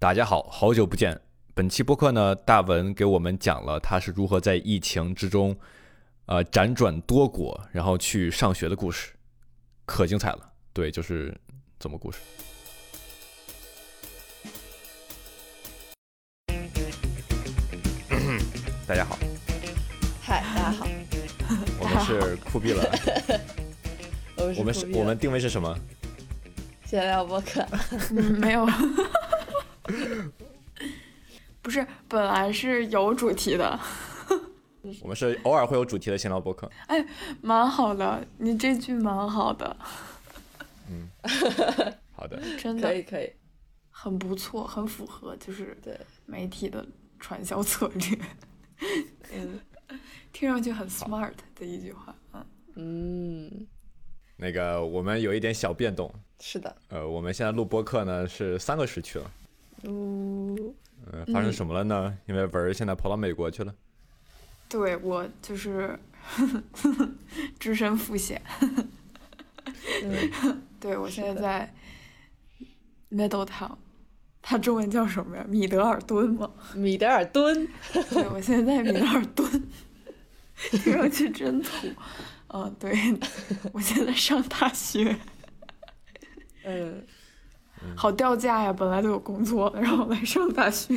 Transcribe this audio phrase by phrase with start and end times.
[0.00, 1.20] 大家好，好久不见。
[1.54, 5.56] 本期播客呢，大文给我们讲了他是如何在疫情之中，
[6.26, 9.12] 呃，辗转多国，然后去上学的故事，
[9.84, 10.52] 可精彩了。
[10.72, 11.36] 对，就是
[11.80, 12.18] 这么故事。
[18.86, 19.18] 大家好，
[20.22, 20.86] 嗨，大家好，
[21.80, 22.88] 我们是酷毙了。
[24.56, 25.76] 我们是，我们定位是什么？
[26.84, 27.66] 闲聊播客。
[28.12, 28.64] 嗯，没有。
[31.60, 33.78] 不是，本来是有主题的。
[35.02, 36.70] 我们是偶尔会有主题的闲聊播客。
[36.86, 37.04] 哎，
[37.42, 39.76] 蛮好的，你这句蛮好的。
[40.88, 41.08] 嗯，
[42.14, 43.30] 好的，真的可以可以，
[43.90, 46.86] 很不错，很符合就是对媒体的
[47.18, 48.18] 传销策略。
[49.32, 49.60] 嗯，
[50.32, 52.14] 听上去很 smart 的一句话。
[52.32, 52.46] 嗯
[52.76, 53.66] 嗯，
[54.36, 56.10] 那个我们有一点小变动。
[56.40, 56.74] 是的。
[56.88, 59.30] 呃，我们现在录播客呢是三个时区了。
[59.84, 60.56] 哦。
[61.12, 62.18] 嗯，发生什么了呢？
[62.26, 63.74] 因为文儿现在跑到美国去了。
[64.68, 65.98] 对，我就是
[67.58, 68.42] 只身赴险。
[70.78, 71.74] 对，我现在在
[73.10, 73.76] Middletown，
[74.42, 75.44] 它中文叫什么呀？
[75.48, 76.50] 米德尔顿吗？
[76.74, 77.66] 米德尔顿。
[78.10, 79.62] 对，我现在在米德尔顿，
[80.72, 81.70] 听上去真土。
[82.48, 82.92] 嗯，对，
[83.72, 85.16] 我现在上大学。
[86.64, 87.06] 嗯。
[87.96, 88.72] 好掉价呀！
[88.72, 90.94] 本来都有工作，然后来上大学。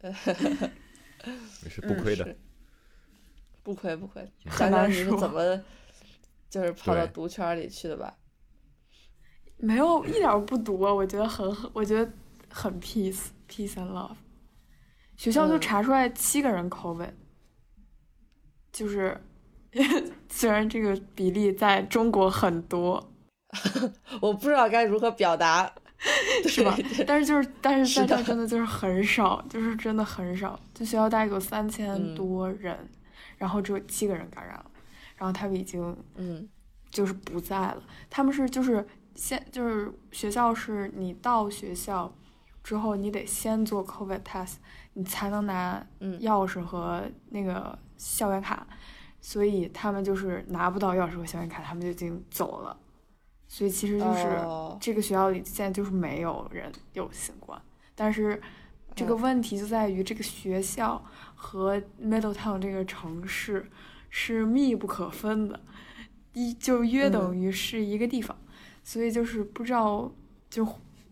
[0.02, 0.12] 没
[1.70, 2.36] 事，不亏的。
[3.62, 4.30] 不亏不亏。
[4.58, 5.62] 讲讲你是怎么，
[6.50, 8.14] 就是跑到毒圈里去的吧？
[9.56, 12.12] 没有，一点不毒啊，我觉得很，我觉得
[12.50, 14.16] 很 peace，peace and love。
[15.16, 17.12] 学校就查出来七个人 COVID，
[18.70, 19.18] 就是
[20.28, 23.10] 虽然这个比例在中国很多。
[24.20, 25.70] 我不知道该如何表达，
[26.46, 26.76] 是吧？
[27.06, 30.58] 但是就是，但是在这真的就是很少，就是真的很少。
[30.72, 32.76] 就学校大概有三千多人，
[33.38, 34.66] 然后只有七个人感染了，
[35.16, 36.48] 然后他们已经嗯，
[36.90, 37.82] 就是不在了。
[38.10, 42.12] 他们是就是先就是学校是你到学校
[42.62, 44.54] 之后，你得先做 COVID test，
[44.94, 45.84] 你才能拿
[46.20, 48.66] 钥匙和那个校园卡。
[49.20, 52.76] 所以他们就是拿不到钥匙和校园卡，他们就已经走了。
[53.54, 54.20] 所以其实就是
[54.80, 57.62] 这个学校里现在就是没有人有新冠，
[57.94, 58.42] 但是
[58.96, 61.00] 这个问题就在于这个学校
[61.36, 63.70] 和 Middletown 这个城市
[64.10, 65.60] 是密不可分的，
[66.32, 68.36] 一就约等于是一个地方，
[68.82, 70.12] 所以就是不知道
[70.50, 70.66] 就，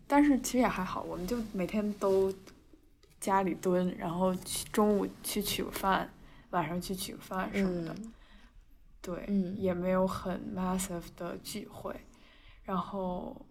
[0.05, 2.29] 但是其实也还好，我们就每天都
[3.21, 6.11] 家里蹲，然后去中午去取个饭，
[6.49, 7.95] 晚上去取个饭什么的，
[9.01, 9.25] 对，
[9.55, 11.95] 也没有很 massive 的聚会。
[12.63, 13.45] 然后，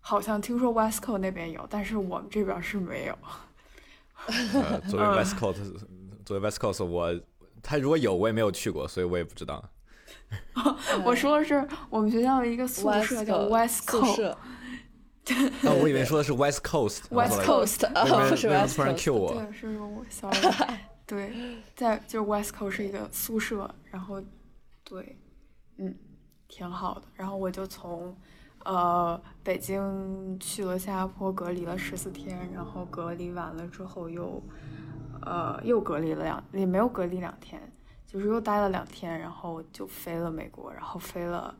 [0.00, 3.18] 好像听说 West Coast 那边有，但是我们这边是没有。
[4.28, 5.74] 呃，作为 West Coast，
[6.24, 7.20] 作为 West Coast，我
[7.62, 9.62] 他如果有，我也没有去过，所以我也不知道。
[11.04, 14.36] 我说的是我们学校的一个宿舍叫 West Coast。
[15.62, 17.02] 那我以为说的是 West Coast。
[17.10, 19.34] West Coast，不是 West Coast。
[19.34, 20.30] 对，是我小。
[21.04, 21.32] 对，
[21.74, 24.22] 在就是 West Coast 是一个宿舍，然后
[24.84, 25.18] 对，
[25.78, 25.94] 嗯，
[26.46, 27.02] 挺好的。
[27.14, 28.16] 然后我就从。
[28.66, 34.42] 呃，北京去了新加坡，隔离了十四天，然后隔离完了之后又，
[35.22, 37.62] 呃，又隔离了两，也没有隔离两天，
[38.08, 41.56] 就是又待了两天，然后就飞了美国，然后飞了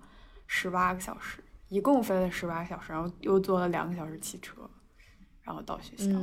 [0.49, 4.69] 十八个小时，一共飞了十八个小时，然后又坐了两个小时汽车，
[5.43, 6.19] 然后到学校，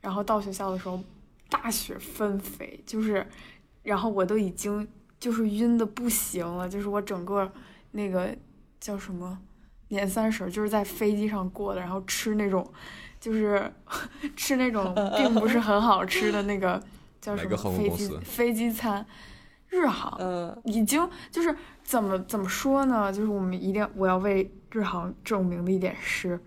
[0.00, 1.02] 然后到学校的时候
[1.50, 3.26] 大雪纷飞，就是，
[3.82, 4.86] 然后我都已经
[5.18, 7.50] 就是晕的不行了，就是我整个
[7.90, 8.32] 那个
[8.78, 9.36] 叫什么？
[9.94, 12.66] 年三十就是在飞机上过的，然后吃那种，
[13.20, 13.72] 就是
[14.36, 16.82] 吃那种并不是很好吃的那个
[17.20, 19.04] 叫什么飞机飞机餐，
[19.68, 20.18] 日航，
[20.64, 23.12] 已经就是怎么怎么说呢？
[23.12, 26.38] 就是我们一定我要为日航证明的一点是，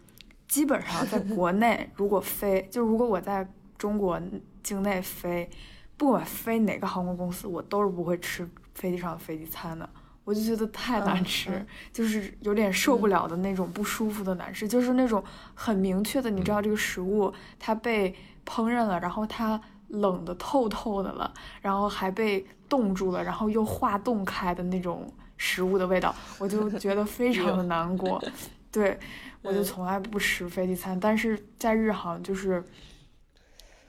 [0.48, 4.22] 基本上在国内 如果飞，就如果我在中国
[4.62, 5.50] 境内飞，
[5.98, 9.90] 不管飞哪个航空公司，我都是不会吃飞机上的飞机餐的。
[10.28, 18.14] 我就觉得太难吃，就是有点受不了的那种不舒服的难吃，就是那种很明确的，你知道这个食物它被
[18.46, 19.58] 烹饪了，然后它
[19.88, 28.22] 冷的透透的了，然后还被冻住了，然后又化冻开的那种食物的味道，我就觉得非常的难过。
[28.70, 29.00] 对，
[29.42, 32.62] 我就从来不吃飞机餐，但是在日航就是。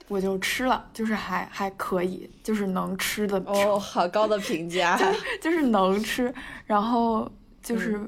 [0.08, 3.38] 我就吃了，就是还还可以，就是能吃的。
[3.46, 4.98] 哦，好高的评价。
[5.40, 6.34] 就是能吃，
[6.64, 7.30] 然后
[7.62, 8.00] 就是，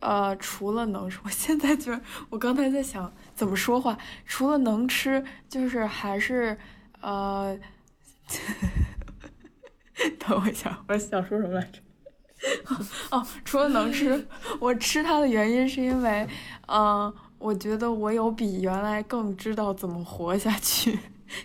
[0.00, 1.98] 呃，除了能吃，我现在就，
[2.30, 3.96] 我刚才在想，怎么说话？
[4.26, 6.58] 除了能吃，就是还是
[7.00, 7.56] 呃，
[10.18, 11.78] 等我一下，我想说什么来着？
[13.10, 14.26] 哦，除了能吃，
[14.60, 16.28] 我吃它的原因是因为，
[16.68, 20.98] 嗯，我觉得我有比原来更知道怎么活下去。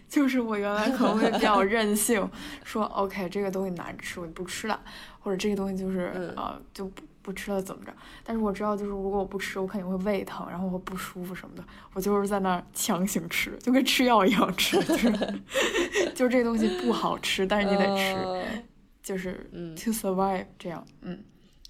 [0.07, 2.29] 就是我原来可能会比较任性，
[2.63, 4.79] 说 OK 这个东西难吃，我就不吃了，
[5.19, 7.93] 或者这个东西就是呃就不不吃了怎么着？
[8.23, 11.63] 但是我知道，就是如果我不吃，我肯定会胃疼，然后会不舒服什么的。
[11.93, 15.11] 我就是在那儿强行吃，就跟吃药一样吃，就是
[16.15, 18.63] 就是这东西不好吃，但是你得吃，
[19.03, 19.33] 就是
[19.75, 21.23] to survive 这样，嗯。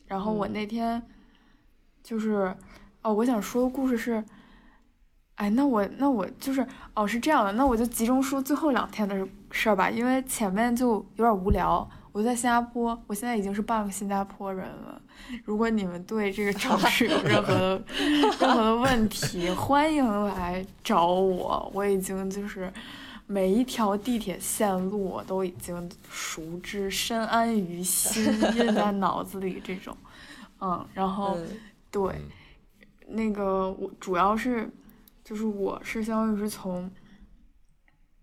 [0.08, 1.02] 然后我那天
[2.04, 2.56] 就是
[3.02, 4.24] 哦，我想说的故事是。
[5.42, 11.90] 哎，那我那我就是哦，是这样的，那我就集中说最后两天的事儿吧，因为前面就有点无聊。
[12.12, 15.02] 我在新加坡，我现在已经是半个新加坡人了。
[15.44, 17.82] 如果你们对这个城市有任何的
[18.40, 21.72] 任何的问题，欢迎来找我。
[21.74, 22.72] 我已经就是
[23.26, 29.98] 每一条地铁线路我都已经熟知，深谙于心，印在 脑子里这种。
[30.60, 31.36] 嗯，然后
[31.90, 32.14] 对
[33.08, 34.70] 那个我主要是。
[35.32, 36.92] 就是我是相当于是从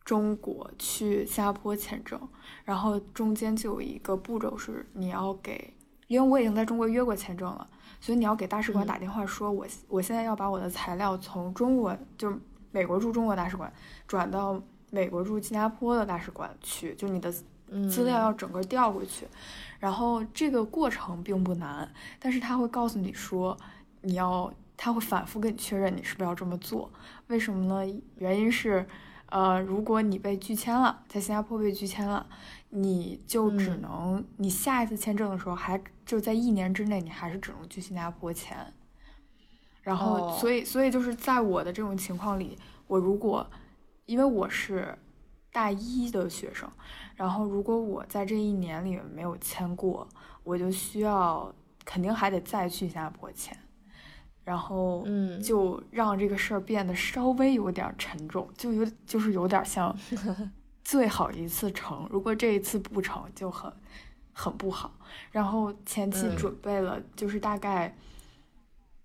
[0.04, 2.20] 中国去新加坡签证，
[2.66, 5.72] 然后中间就有一个步骤是你要给，
[6.06, 7.66] 因为我已经在中国约过签证了，
[7.98, 12.30] 所以你要给大使馆打电话说，我我现在要把我的材料从中国就
[12.72, 13.72] 美国驻中国大使馆
[14.06, 17.32] 转到美国驻新加坡的大使馆去，就你的
[17.88, 19.26] 资料要整个调过去，
[19.78, 23.56] 然后这个过程并不难，但是他会告诉你说
[24.02, 24.52] 你要。
[24.78, 26.90] 他会反复跟你确认你是不是要这么做，
[27.26, 28.00] 为什么呢？
[28.14, 28.86] 原因是，
[29.26, 32.24] 呃，如果你被拒签了，在新加坡被拒签了，
[32.70, 38.56] 你就只能你下一次签证的时候还就在一年之内，你还是只能去新加坡签。
[39.82, 43.44] 然后，所以，所以就是在我的这种情况里，我如果
[44.06, 44.96] 因为我是
[45.50, 46.70] 大一的学生，
[47.16, 50.06] 然后如果我在这一年里没有签过，
[50.44, 51.52] 我就需要
[51.84, 53.58] 肯定还得再去新加坡签。
[54.48, 59.94] 然后，嗯，就让这个事儿变得稍微有点沉重，就有就是有点像
[60.82, 63.70] 最好一次成，如果这一次不成就很
[64.32, 64.90] 很不好。
[65.30, 67.94] 然后前期准备了，就是大概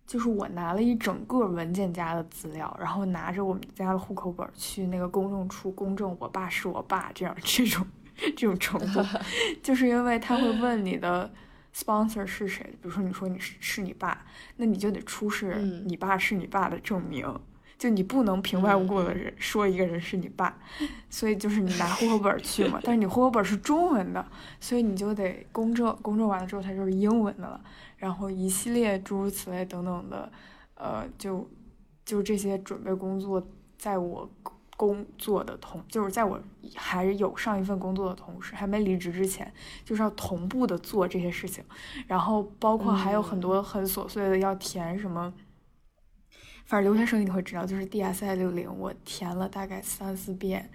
[0.07, 7.85] 就是我拿了一整个文件夹的资料，然后拿着我们家的户口本去那个公证处公证我爸是我爸，这样这种
[8.15, 9.03] 这种程度，
[9.61, 11.29] 就是因为他会问你的。
[11.75, 12.63] Sponsor 是谁？
[12.81, 14.25] 比如说，你说你是是你爸，
[14.57, 15.55] 那你就得出示
[15.85, 17.27] 你爸是你爸的证明，
[17.77, 20.57] 就你不能平白无故的人说一个人是你爸，
[21.09, 22.79] 所以就是你拿户口本去嘛。
[22.85, 24.25] 但是你户口本是中文的，
[24.59, 27.59] 所以你就得公证，公证完了之后它就是英文的了。
[27.97, 30.31] 然后一系列诸如此类等等的，
[30.75, 31.49] 呃，就
[32.05, 33.45] 就这些准备工作，
[33.77, 34.29] 在我。
[34.75, 36.41] 工作的同就是在我
[36.75, 39.53] 还有上一份工作的同时，还没离职之前，
[39.85, 41.63] 就是要同步的做这些事情，
[42.07, 45.33] 然后包括还有很多很琐碎的要填什么，
[46.65, 50.69] 反正留学生你会知道，就是 D S I 六零，我填了大概三四遍，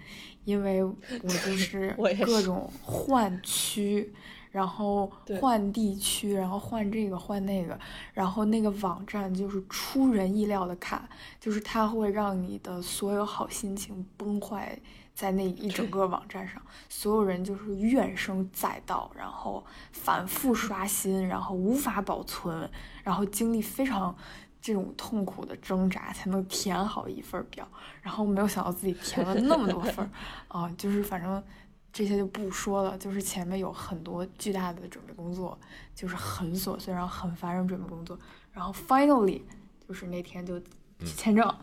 [0.45, 4.13] 因为我就是 各种换区。
[4.51, 7.79] 然后换地区，然后换这个换那个，
[8.13, 11.07] 然后那个网站就是出人意料的卡，
[11.39, 14.75] 就是它会让你的所有好心情崩坏
[15.13, 22.67] 在那一整个网站上，所有人就是怨声载道，然后反复刷新，然后无法保存，
[23.03, 24.15] 然后经历非常
[24.59, 27.67] 这种痛苦的挣扎才能填好一份表，
[28.01, 30.09] 然后没有想到自己填了那么多份儿
[30.47, 31.43] 啊， 就是反正。
[31.91, 35.59] 这些就不说了，就是前面有很多巨大的准备工作，
[35.95, 38.17] 就是很琐碎，然后很烦人准备工作，
[38.51, 39.41] 然后 finally
[39.87, 41.55] 就是那天就去签证，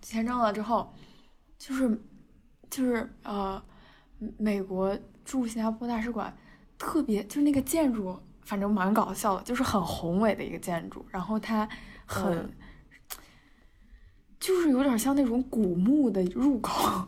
[0.00, 0.92] 签证了之后，
[1.58, 2.00] 就是
[2.70, 3.62] 就是呃，
[4.38, 6.34] 美国驻新加坡大使馆
[6.78, 11.68] 特别就是那个建筑，反正蛮搞笑的，就是很宏伟的一个建筑，然后它
[12.06, 12.50] 很
[14.40, 17.06] 就是有点像那种古墓的入口。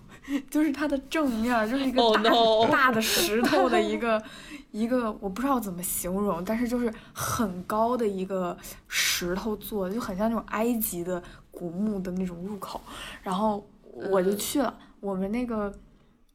[0.51, 4.23] 就是它的正面就是一个大大的石头的一个
[4.71, 8.57] 一个，我不知道怎么形容，但是就是很高的一个
[8.89, 12.81] 石头做的，就很像那种埃及的古墓的那种入口。
[13.23, 13.67] 然后
[14.11, 15.73] 我就去了，我们那个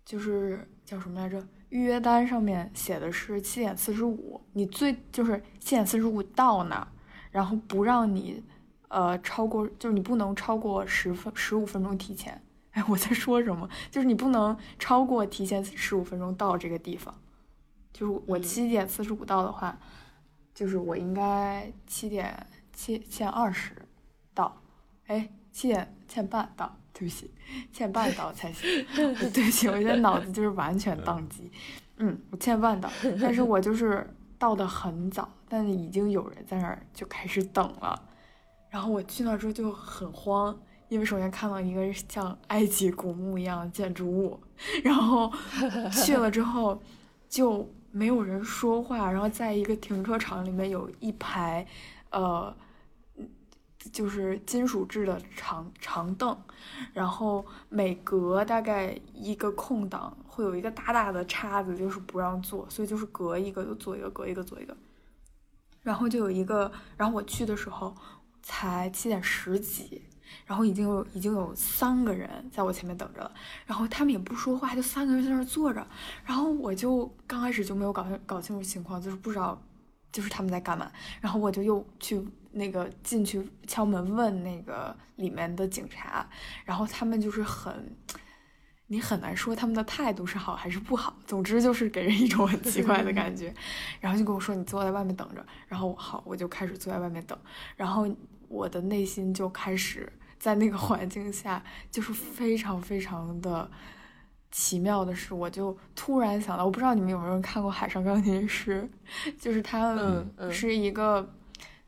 [0.05, 1.41] 就是叫什么来着？
[1.69, 6.87] 预约单上面写的是七点四十五，你最就是七点四十五到那儿，
[7.31, 8.43] 然后不让你
[8.89, 12.41] 呃超过，就是你不能超过十分十五分钟提前。
[12.71, 13.69] 哎，我在说什么？
[13.89, 17.13] 就是你不能超过提前十五分钟到这个地方。
[17.91, 19.77] 就是我七点四十五到的话，
[20.53, 23.75] 就是我应该七点七七点二十
[24.33, 24.61] 到。
[25.07, 27.29] 哎，七点欠半到，对不起，
[27.73, 28.85] 欠半到才行。
[28.95, 31.51] 对不起，我现在脑子就是完全宕机。
[31.97, 32.89] 嗯，我欠半到，
[33.21, 34.09] 但是我就是
[34.39, 38.01] 到的很早，但已经有人在那儿就开始等了。
[38.69, 40.57] 然后我去那之后就很慌，
[40.91, 44.37] 因为首先看到一个像埃及古墓一样的建筑物，
[44.83, 45.31] 然后
[45.89, 46.83] 去了之后
[47.29, 51.65] 就没有人说话，然后在一个停车场里面有一排，
[52.09, 52.53] 呃，
[53.93, 56.37] 就是金属制的长长凳，
[56.91, 64.75] 然后每隔大概一个空档会有一个大大的叉子，就是不让坐，所以就是隔一个就坐一个，隔一个坐一个，
[65.83, 67.95] 然后就有一个，然后我去的时候。
[68.43, 70.01] 才七点十几，
[70.45, 73.31] 然后已经有已经有三个人在我前面等着了，
[73.65, 75.85] 然后他们也不说话，就三个人在那儿坐着，
[76.25, 79.61] 然后我就刚开始就没有搞搞清楚情况，就是不知道
[80.11, 82.21] 就是他们在干嘛，然后我就又去
[82.51, 86.27] 那个进去敲门问那个里面的警察，
[86.65, 87.95] 然后他们就是很。
[88.87, 93.55] 你很难说他们的态度是好还是不好，总之就是给人一种很奇怪的 感觉，
[94.01, 97.39] 然后就跟我说你坐在外面等着，然后好我就开始坐在外面等，
[97.77, 98.05] 然后
[98.49, 100.11] 我的内心就开始
[100.41, 103.69] 在那个环境下就是非常非常的
[104.49, 108.89] 奇妙的是，我就突然想到，我不知道你们有没有人看过《海上钢琴师》，
[109.39, 109.95] 就是他
[110.51, 111.29] 是一个，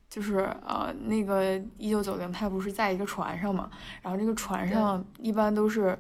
[0.08, 3.72] 就是呃那个一九九零他不是在一个船上嘛，
[4.04, 5.98] 然后这个船上一般都是。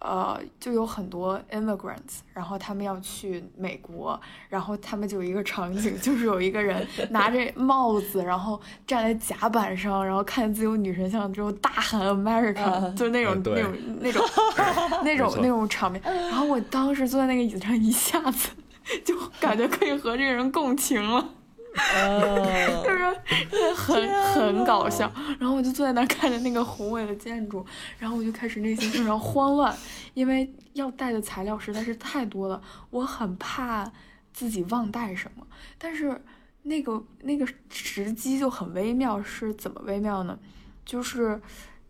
[0.00, 14.24] 呃，就有很多 immigrants，然后他们要去美国，然后他们就有一个场景， 就是有一个人拿着帽子，然后站在甲板上，然后看自由女神像之后大喊 America，就那种那种那种
[15.04, 16.00] 那种那种场面。
[16.02, 18.48] 然后我当时坐在那个椅子上，一下子
[19.04, 21.28] 就感觉可以和这个人共情了。
[22.82, 23.14] 就是
[23.74, 27.64] 很很搞笑，然后我就坐在那儿看着那个宏伟的建筑，
[27.98, 29.76] 然后我就开始内心非常慌乱，
[30.14, 32.60] 因为要带的材料实在是太多了，
[32.90, 33.90] 我很怕
[34.32, 35.46] 自己忘带什么。
[35.78, 36.20] 但是
[36.62, 40.38] 那个那个时机就很微妙，是怎么微妙呢？
[40.84, 41.40] 就是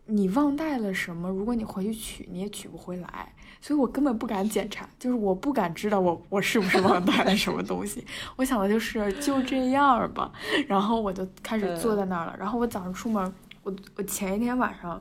[0.07, 3.35] 你忘带了什么，如果你回去取，你也取不回来。
[3.61, 8.05] 所以我根本不敢检查，就是我不敢知道我我是不是忘带了什么东西。
[8.37, 10.33] 我想的就是就这样吧，
[10.67, 12.37] 然后我就开始坐在那儿了。
[12.39, 15.01] 然后我早上出门，我我前一天晚上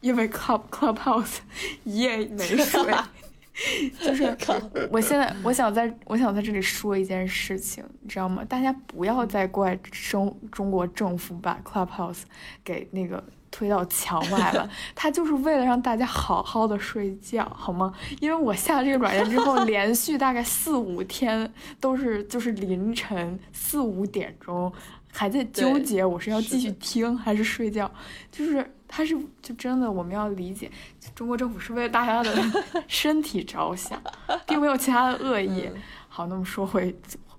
[0.00, 1.38] 因为 club clubhouse
[1.82, 2.94] 一夜没睡，
[4.00, 4.36] 就是
[4.92, 8.44] 我现在我想在我想在这里说一件事情，你知道吗？
[8.44, 12.22] 大家不要再怪中中国政府把 clubhouse
[12.62, 13.22] 给那个。
[13.50, 17.92] 推到墙外了， 他就是为了让大家好好的睡觉，好吗？
[18.20, 24.72] 因为我下了这个软件之后， 连续大概四五天都是就是凌晨四五点钟
[25.12, 27.90] 还在纠结我是要继续听还是睡觉，
[28.30, 30.70] 就是他是就真的我们要理解，
[31.14, 32.34] 中国政府是为了大家的
[32.86, 34.00] 身体着想，
[34.46, 35.68] 并没有其他的恶意。
[36.08, 36.94] 好，那么说回。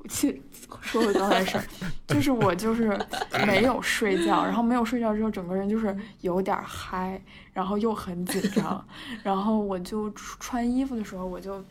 [0.09, 0.41] 去
[0.81, 1.63] 说回刚才事儿，
[2.07, 2.97] 就是我就是
[3.45, 7.21] 没有睡觉，然后没有睡觉之后，整个人就是有点嗨，
[7.53, 8.85] 然后又很紧张，
[9.23, 11.63] 然后我就穿衣服的时候，我就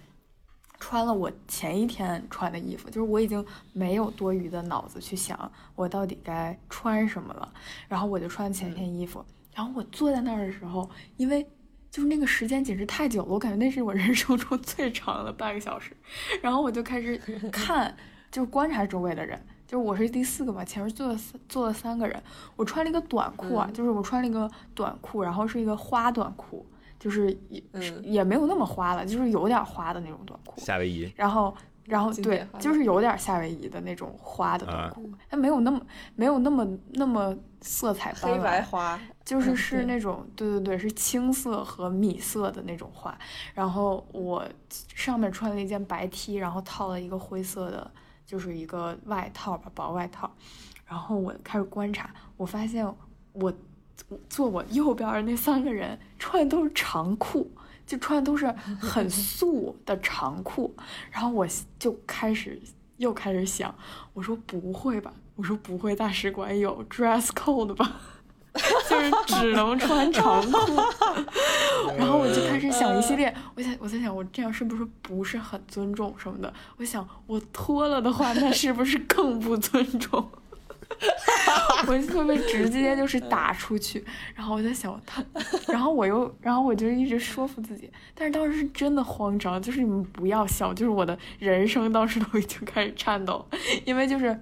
[0.78, 7.52] 穿了我前一天穿的衣服，就是我已经没有多余的脑子去想我到底该穿什么了，
[7.88, 11.46] 然后我就穿前一天衣服，然后我坐在那儿的时候，因为。
[11.88, 15.96] 就是那个时间简直太久了，我感觉那是我人生中最长的半个小时。
[16.42, 17.16] 然后我就开始
[17.50, 17.96] 看，
[18.36, 19.40] 就是观察周围的人。
[19.66, 22.22] 就是我是第四个嘛，前面坐了坐了三个人。
[22.54, 26.66] 我穿了一个短裤啊，就是我穿了一个短裤，然后是一个花短裤，
[26.98, 27.62] 就是也
[28.02, 30.60] 也没有那么花了，就是有点花的那种短裤。
[30.60, 31.10] 夏威夷。
[31.16, 31.56] 然后。
[31.86, 35.80] 然后对，就是有点夏威夷的那种花的短裤，它没有那么
[36.16, 43.16] 没有那么那么色彩斑斓，黑白花，就是是那种对对对，是青色和米色的那种花。
[43.54, 44.44] 然后我
[44.96, 47.88] 上面穿了一件白 T，然后套了一个灰色的，
[48.26, 50.30] 就是一个外套吧，薄外套。
[50.84, 52.86] 然后我开始观察，我发现
[53.32, 53.52] 我
[54.28, 57.50] 坐我右边的那三个人穿的都是长裤。
[57.86, 60.74] 就穿的都是很素的长裤，
[61.08, 61.46] 然后我
[61.78, 62.60] 就开始
[62.96, 63.72] 又开始想，
[64.12, 68.00] 我说不会吧，我说不会，大使馆有 dress code 吧，
[68.88, 70.58] 就是只能穿长裤，
[71.96, 80.28] 然后我就开始想一系列，我想我在想我这样是不是不是很尊重什么的，我想我脱了的话，那是不是更不尊重？
[81.88, 84.02] 我就特别直接，就是打出去，
[84.34, 85.22] 然后我在想他，
[85.66, 93.44] 然后我又，然后我就一直说服自己，但是当时是真的慌张，就是你们不要笑，就是我的人生当时都已经开始颤抖，
[93.84, 94.40] 因为就是，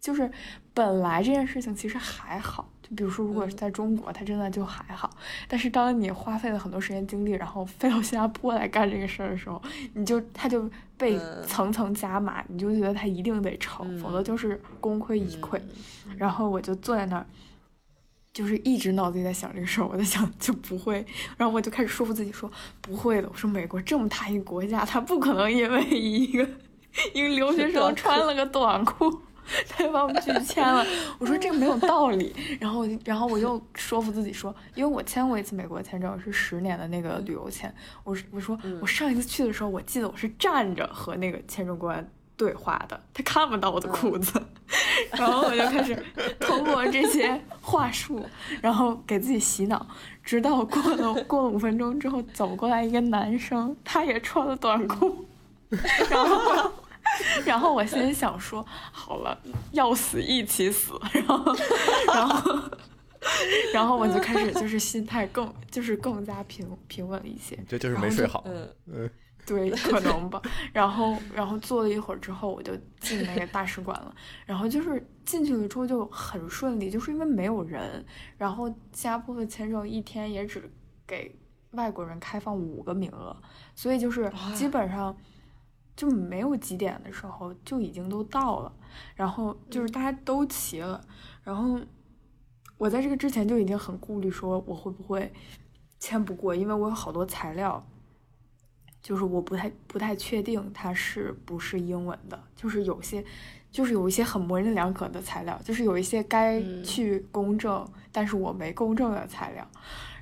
[0.00, 0.30] 就是
[0.72, 2.70] 本来这件事情其实还好。
[2.88, 5.10] 就比如说，如果是在中国，他真的就还好。
[5.48, 9.60] 但是当你花费了很多时间精力，然后飞到新加坡来干这个事儿的时候，
[9.94, 15.60] 你就他就被层层加码，你就觉得他一定得成，否则就是功亏一篑。
[16.16, 17.26] 然后我就坐在那儿，
[18.32, 21.04] 就是一直脑子里在想这个事儿，我在想就不会，
[21.36, 22.50] 然后我就开始说服自己说
[22.80, 23.28] 不会的。
[23.28, 26.48] 我说美国这么大一个国家，他不可能因为一个
[27.12, 29.22] 一个留学生穿了个短裤。
[29.68, 30.84] 他把我们拒签了，
[31.18, 37.72] 我说这个没有道理，然后然后我又说服自己说，因为我签过一次美国签证，是十年的那个旅游签，
[38.04, 44.42] 我我说我上一次去的时候，我记得我是站着和那个签证官对话的，他看不到我的裤子，
[45.12, 45.96] 然后我就开始
[46.40, 48.24] 通过这些话术，
[48.60, 49.86] 然后给自己洗脑，
[50.24, 55.24] 直到过了过了五分钟之后，走过来一个男生，他也穿了短裤，
[56.10, 56.72] 然后。
[57.44, 59.38] 然后我心里想说，好了，
[59.72, 60.92] 要死一起死。
[61.12, 61.56] 然后，
[62.12, 62.70] 然后，
[63.72, 67.58] 然后我就开始就是心态更就是更加平平稳一些。
[67.68, 68.44] 这就是没睡好。
[68.46, 69.10] 嗯，
[69.46, 70.40] 对，可能吧。
[70.72, 74.14] 然后，然后坐了一会儿之后，我就进那个大使馆了。
[74.44, 78.04] 然后就是进去了之后就很顺利，就是因为没有人。
[78.36, 80.70] 然后新加坡的签证一天也只
[81.06, 81.38] 给
[81.72, 83.36] 外国人开放五个名额，
[83.74, 85.16] 所以就是基本上。
[85.96, 88.70] 就没有几点的时候就已经都到了，
[89.14, 91.00] 然后就是大家都齐了，
[91.42, 91.80] 然后
[92.76, 95.32] 我在这个之前就已经很顾虑，说我会不会
[95.98, 97.82] 签不过，因为我有好多材料，
[99.00, 103.24] 就是我不太不太确定它是不是英文的，就是有些
[103.70, 109.66] 就是有一些很模棱两可的材料，就是有一些该去公证，但是我没公证的材料，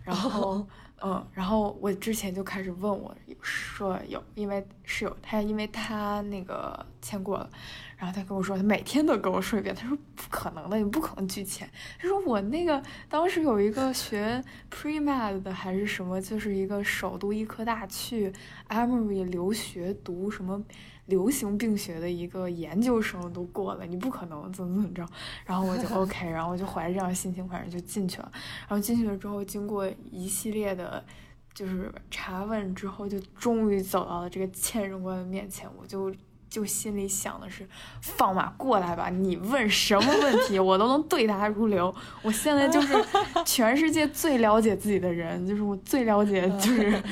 [0.04, 0.64] 然后。
[1.06, 7.50] 嗯，然后我之前就开始问我说有，因为室友他，因为他那个签过了，
[7.99, 11.68] 然后他跟我说他每天都跟我说一遍，他说不可能的，你不可能拒签。
[12.00, 18.32] 他说我那个当时有一个学 pre med 的还是什么，就是一个首都医科大去
[18.70, 20.64] Emory 留学读什么。
[21.06, 25.06] 流行病学的一个研究生都过了，你不可能怎么怎么着，
[25.45, 28.32] 然后我就 OK，然后我就怀着这样的心情，反正就进去了。
[28.60, 31.04] 然后进去了之后，经过一系列的，
[31.52, 35.69] 就是查问之后，就终于走到了这个签证官的面前。
[35.78, 36.10] 我就
[36.49, 37.69] 就心里想的是，
[38.00, 41.95] 放马过来吧，你问什么问题，我都能对答如流。
[42.23, 42.95] 我现在就是
[43.45, 47.02] 全世界最了解自己的人，就是我最了解，就是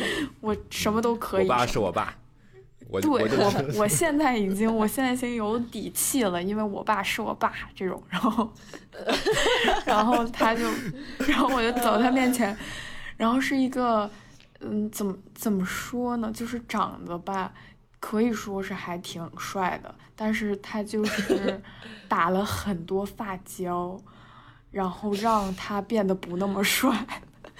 [0.40, 1.44] 我什么都可以。
[1.44, 2.16] 我爸是我爸。
[3.00, 8.52] 对我， 我现在已经，我现在已经有底气了，因为我爸是我爸这种，然后，
[9.87, 10.64] 然后他就，
[11.26, 12.57] 然后我就走他面前，
[13.16, 14.11] 然后是一个，
[14.61, 17.52] 嗯，怎么怎么说呢，就是长得吧，
[18.00, 21.61] 可以说是还挺帅的，但是他就是
[22.09, 23.98] 打了很多发胶，
[24.70, 27.07] 然后让他变得不那么帅。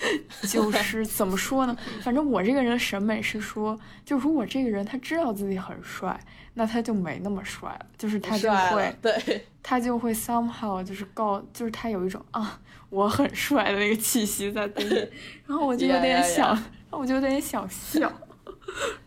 [0.49, 1.77] 就是怎么说呢？
[2.03, 6.19] 反正我这个人审美是说，就如果这个人他知道自己很帅，
[6.55, 7.87] 那他就没那么帅了。
[7.97, 12.61] 就是他就会，对，他就会 somehow 就是告，就是他有一种啊
[12.91, 15.11] 我很帅的那个气息在里面。
[15.47, 16.61] 然后我就有点想，
[16.91, 18.13] 我就有点想笑。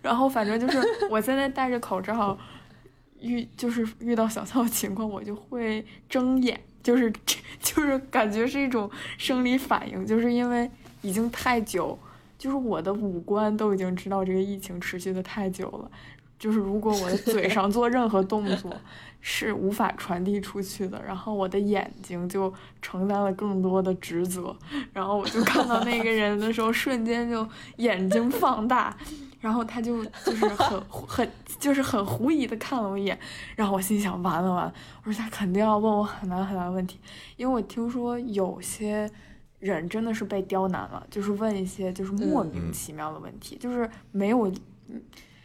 [0.02, 2.38] 然后反正就是我现在戴着口罩，
[3.20, 7.12] 遇就是遇到想笑的情况，我就会睁眼，就是
[7.60, 10.72] 就是感觉是一种生理反应，就是因为。
[11.06, 11.98] 已经太久，
[12.38, 15.92] 就是我的五官都已经知道这个疫情持续的太久了。
[16.38, 18.70] 就是如果我的嘴上做任何动作
[19.22, 24.54] 是无法传递出去的，然后我的眼睛就承担了更多的职责。
[24.92, 28.96] 然后我就看到那个人的时候，瞬间就眼睛放大，
[29.40, 33.18] 然后他就就是很很就是很狐疑的看了我一眼。
[33.56, 34.74] 然后我心想完了完了，
[35.06, 37.00] 我说他肯定要问我很难很难问题，
[37.38, 39.10] 因为我听说有些。
[39.60, 44.52] 人真的是被刁难了，就是问一些就是莫名其妙的问题，就是没有，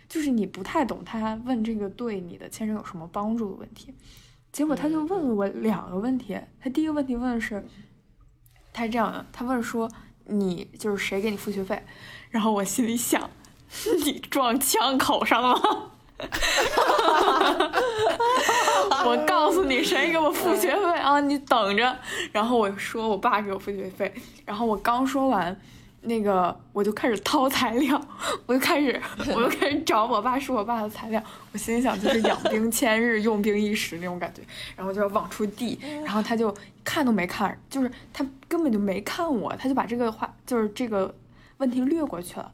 [0.08, 3.94] 就是你不太懂他问这个对你的签证有什么帮助的问题，
[4.52, 7.64] 结果他就问了我两个问题，他第一个问题问的是，
[8.72, 9.90] 他是这样的，他问说
[10.26, 11.82] 你就是谁给你付学费，
[12.30, 13.30] 然后我心里想，
[14.04, 15.92] 你撞枪口上了吗？
[19.04, 21.20] 我告诉你，谁给我付学费啊？
[21.20, 21.96] 你等着。
[22.32, 24.12] 然后我说我爸给我付学费。
[24.44, 25.58] 然后我刚说完，
[26.02, 28.00] 那个我就开始掏材料，
[28.46, 29.00] 我就开始，
[29.34, 31.22] 我就开始找我爸说我爸的材料。
[31.52, 34.42] 我心里想，就是养兵千日，用兵一时那种感觉。
[34.76, 36.54] 然后就要往出递，然后他就
[36.84, 41.12] 看都没看，就是他根本就没看我，他就把这个话，就是这个
[41.58, 42.50] 问题略过去了。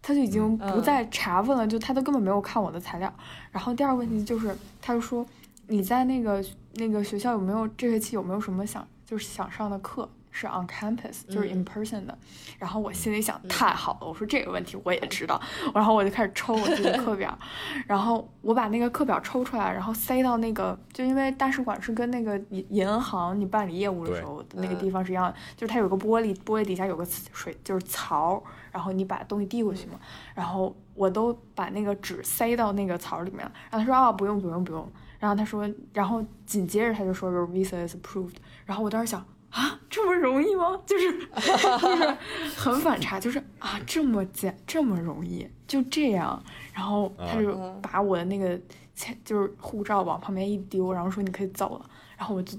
[0.00, 3.12] 他就已经不再查问了，就他都根本没有看我的材料。
[3.50, 5.24] 然后第二个问题就是，他就说
[5.66, 10.08] 你在那个那个学校有没有这学期有没有什么想就是想上的课？
[10.30, 12.16] 是 on campus，就是 in person 的。
[12.58, 15.40] 然后我心里想，太好了，我说这个问题我也知道。
[15.74, 17.36] 然后我就开始抽我自己的课表，
[17.88, 28.40] 然后我把那个课表抽出来，然后塞到那个，就因为大使馆是跟那个银银行你办理业务的时候的那个地方是一样，就是它有个玻璃，玻璃底下有个水，就是槽，
[28.72, 29.98] 然后你把东西递过去嘛。
[30.34, 33.52] 然后我都把那个纸塞到那个槽里面了。
[33.70, 34.90] 然后他说啊，不用不用不用。
[35.18, 38.36] 然后他说，然后紧接着他就说 your visa is approved。
[38.64, 39.24] 然后我当时想。
[39.50, 40.78] 啊，这么容易吗？
[40.84, 41.10] 就是
[41.80, 42.16] 就是
[42.54, 46.44] 很反差，就是啊，这么简这么容易，就这样。
[46.74, 48.60] 然后他就把我的那个
[48.94, 51.90] 签，就是护照往旁边一丢，然后说你可以走了。
[52.18, 52.58] 然后我就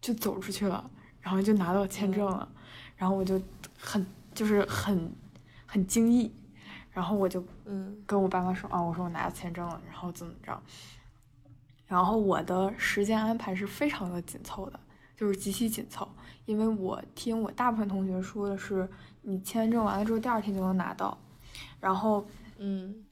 [0.00, 2.48] 就走出去了，然后就拿到签证了。
[2.96, 3.38] 然后我就
[3.78, 5.12] 很就是很
[5.74, 6.32] 很惊异。
[6.90, 10.62] 然后我就嗯跟我爸妈说啊，我说我拿到签证了，然后怎么着。
[11.86, 14.78] 然后我的时间安排是非常的紧凑的。
[15.16, 16.08] 就是极其紧凑，
[16.44, 18.88] 因为我听我大部分同学说的是，
[19.22, 21.16] 你签证完了之后第二天就能拿到，
[21.78, 22.26] 然后，
[22.58, 23.06] 嗯，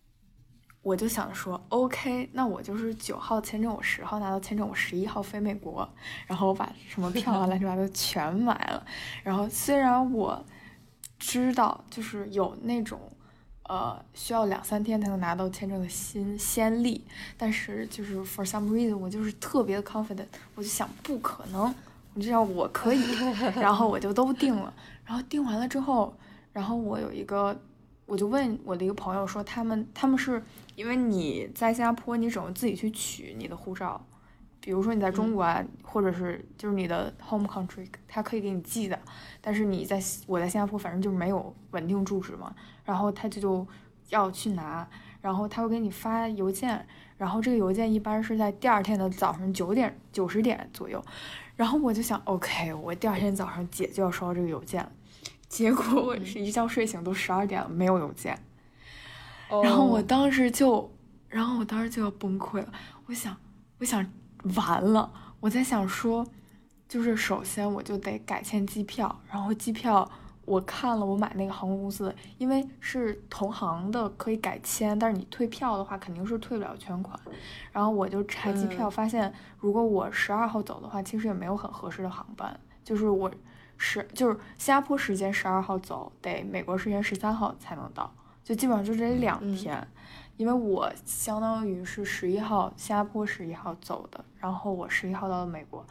[0.83, 5.89] 我就想说，OK，那我就是九号签证，我十号拿到签证，我十一号飞美国，
[6.27, 8.85] 然后我把什么票啊 乱七八糟全买了，
[9.23, 10.45] 然后虽然我
[11.23, 13.01] 知道就是有那种。
[13.69, 17.03] 呃，需要两三天才能拿到签证的新先例，
[17.39, 21.73] 但是就是 for some reason 我就是特别的 confident，我就想不可能。
[22.13, 23.01] 我知道我可以，
[23.57, 24.75] 然后我就都定了。
[25.07, 26.13] 然后定完了之后，
[26.53, 27.59] 然后我有一个，
[28.05, 30.43] 我就问我的一个朋友说，他们他们是
[30.75, 34.05] 因为你在新加坡，你只能自己去取你的护照。
[34.63, 38.99] 比如说你在中国啊，或者是就是你的 home country，他可以给你寄的。
[39.41, 42.55] 但是你在我在新加坡，反正就没有稳定住址嘛。
[42.85, 43.67] 然后他就
[44.09, 44.89] 要去拿，
[45.21, 46.87] 然后他会给你发邮件，
[47.19, 51.05] 然后这个邮件一般是在第二天的早上九点九十点左右。
[51.57, 54.91] 然后我就想，OK，我第二天早上姐就要收到这个邮件了。
[55.49, 58.39] 结果我是一觉睡醒都十二点了，没有邮件。
[59.63, 60.91] 然后我当时就，
[61.29, 62.73] 然后我当时就要崩溃了。
[63.05, 63.37] 我想，
[63.79, 64.05] 我想
[64.57, 65.11] 完了。
[65.41, 66.27] 我在想说，
[66.89, 70.09] 就是首先我就得改签机票，然后机票
[70.45, 77.19] 我看了，我买那个航空公司的，因为是同行的可以改签，但是你退票的话肯定是退不了全款。
[77.73, 82.59] 然后我就查机票，发现如果我十二号走的话，其实也没有很合适的航班。
[82.85, 83.31] 就是我
[83.77, 88.13] 十就是新加坡时间十二号走，得美国时间十三号才能到，
[88.45, 89.87] 就基本上就这两天。
[90.43, 95.87] 因为我相当于是十一号新加坡十一号走的，然后我十一号到了美国，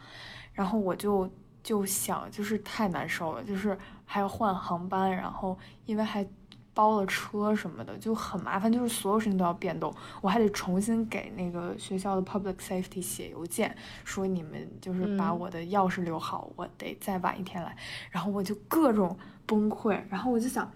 [0.52, 1.30] 然后我就
[1.64, 6.28] 就想就是太难受了，就是还要换航班，然后因为还。
[6.74, 17.76] 包了车什么的就很麻烦，就是所有事情都要变动，我还得重新给那个学校的 public safety 写邮件，说你们就是把我的钥匙留好，我得再晚一天来，
[18.10, 20.72] 然后我就各种崩溃，然后我就想，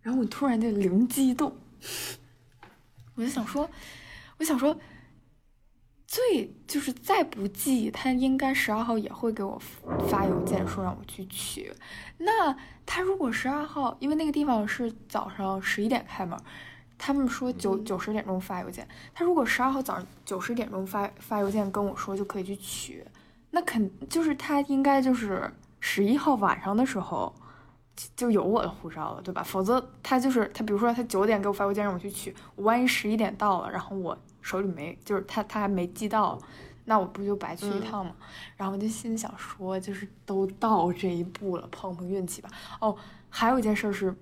[0.00, 1.54] 然后我突然就灵机一动，
[3.16, 3.68] 我就想说，
[4.38, 4.78] 我想说。
[6.08, 9.60] 最就是再不济，他应该十二号也会给我
[10.08, 11.74] 发邮件说让我去取。
[12.18, 16.38] 那他如果十二号，因为那个地方是早上十一点开门，
[16.96, 18.86] 他们说九九十点钟发邮件。
[19.12, 23.04] 他如果十二号早上九十点钟发发邮件跟我说就可以去取，
[23.50, 27.34] 那肯就是他应该就是十一号晚上的时候
[28.14, 29.42] 就有我的护照了，对吧？
[29.42, 34.16] 否则他就是他，比如说他九点给我发邮件让我去取，我万一十一点到了，然后我。
[34.42, 36.38] 手里没，就是他，他还没寄到，
[36.84, 38.12] 那我不就白去一趟吗？
[38.56, 42.48] 然后我就心里想说，就是都到这一步了，碰碰运气吧。
[42.80, 42.96] 哦，
[43.28, 44.14] 还有一件事是，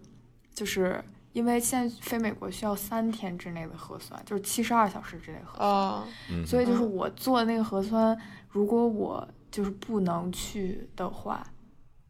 [0.54, 11.46] 就是因为现在飞美国需要三天之内的核酸，就是七十二小时之内核酸，所以就是我做的那个核酸，如果我就是不能去的话，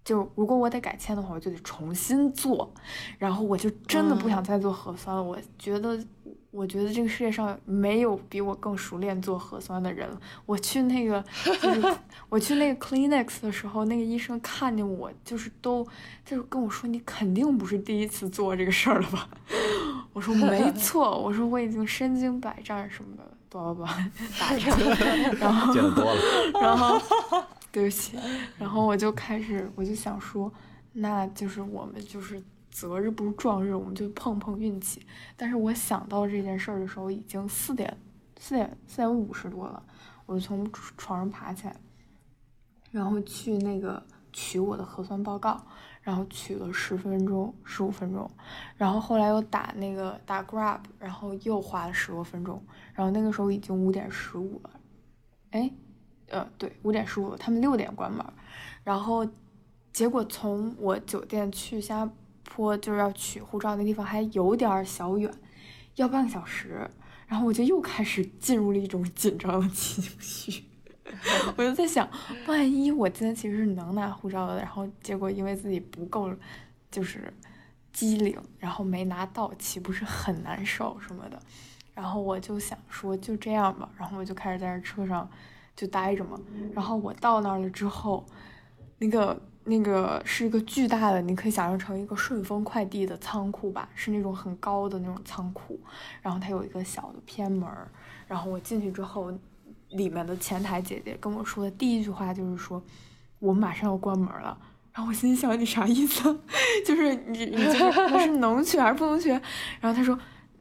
[0.05, 2.73] 就如果我得改签的话，我就得重新做，
[3.19, 5.99] 然后我就真的不想再做核酸了，我觉得。
[6.51, 10.17] 我觉得这个世界上没有比我更熟练做核酸的人了。
[10.47, 11.97] 我去那个，就是
[12.31, 15.85] 我去那个 clinics 的时候，那个医生看见我，就是都，
[16.25, 19.29] 就是跟我说：“你肯定不是第一次做这个事儿了吧？”
[20.15, 23.99] 我说：“没 错，我说我已经身经百战什么的，多吧，
[24.39, 24.79] 打仗。”
[25.41, 26.21] 然后见得多了。
[26.63, 26.97] 然后，
[27.75, 28.17] 对不起，
[28.57, 30.51] 然后我就开始，我就想说，
[30.93, 32.43] 那就是我们就是。
[32.75, 35.07] 择日不如撞日，我们就碰碰运气。
[35.37, 37.97] 但是我想到这件事儿的时候，已经四点
[38.37, 39.81] 四点四点五十多了，
[40.27, 41.77] 我就从床上爬起来，
[42.91, 45.65] 然后去那个取我的核酸报告，
[46.03, 48.29] 然后取了十分钟十五分钟，
[48.77, 52.61] 然后后来又打那个打 Grab，然后又花了十多分钟，
[52.93, 54.71] 然后那个时候已经五点十五了，
[55.51, 55.71] 哎，
[56.35, 58.25] 呃对，五点十五，他们六点关门，
[58.85, 59.27] 然后。
[59.95, 62.11] 结果从我酒店去新加
[62.43, 65.33] 坡就是要取护照那地方还有点小远，
[65.95, 66.91] 要半个小时。
[67.29, 70.65] 然后我就又开始进入了一种紧张的情绪，
[71.57, 72.11] 我就在想，
[72.49, 76.35] 万一我今天其实是能拿护照的，然后结果因为自己不够，
[76.91, 77.33] 就是
[77.93, 81.41] 机灵，然后没拿到，岂不是很难受什么的？
[81.95, 85.31] 然后我就想说就这样吧，然后我就开始在这车上
[85.77, 86.39] 就待着嘛。
[86.73, 88.25] 然后我到那儿了之后，
[88.99, 89.41] 那个。
[89.67, 95.81] 那个是一个巨大的，你可以想象成一个顺丰快递的仓库吧，是那种很高的那种仓库。
[96.21, 97.91] 然后它有一个小的偏门儿。
[98.27, 99.33] 然后我进去之后，
[99.93, 102.83] 里面的前台姐姐跟我说的第一句话就是说
[103.41, 104.55] ：“我马上要关门了。”
[104.93, 106.39] 然后我心想：“你啥意思？
[106.85, 109.31] 就是你你就是是能去还是不能去？”
[109.81, 110.19] 然后他说，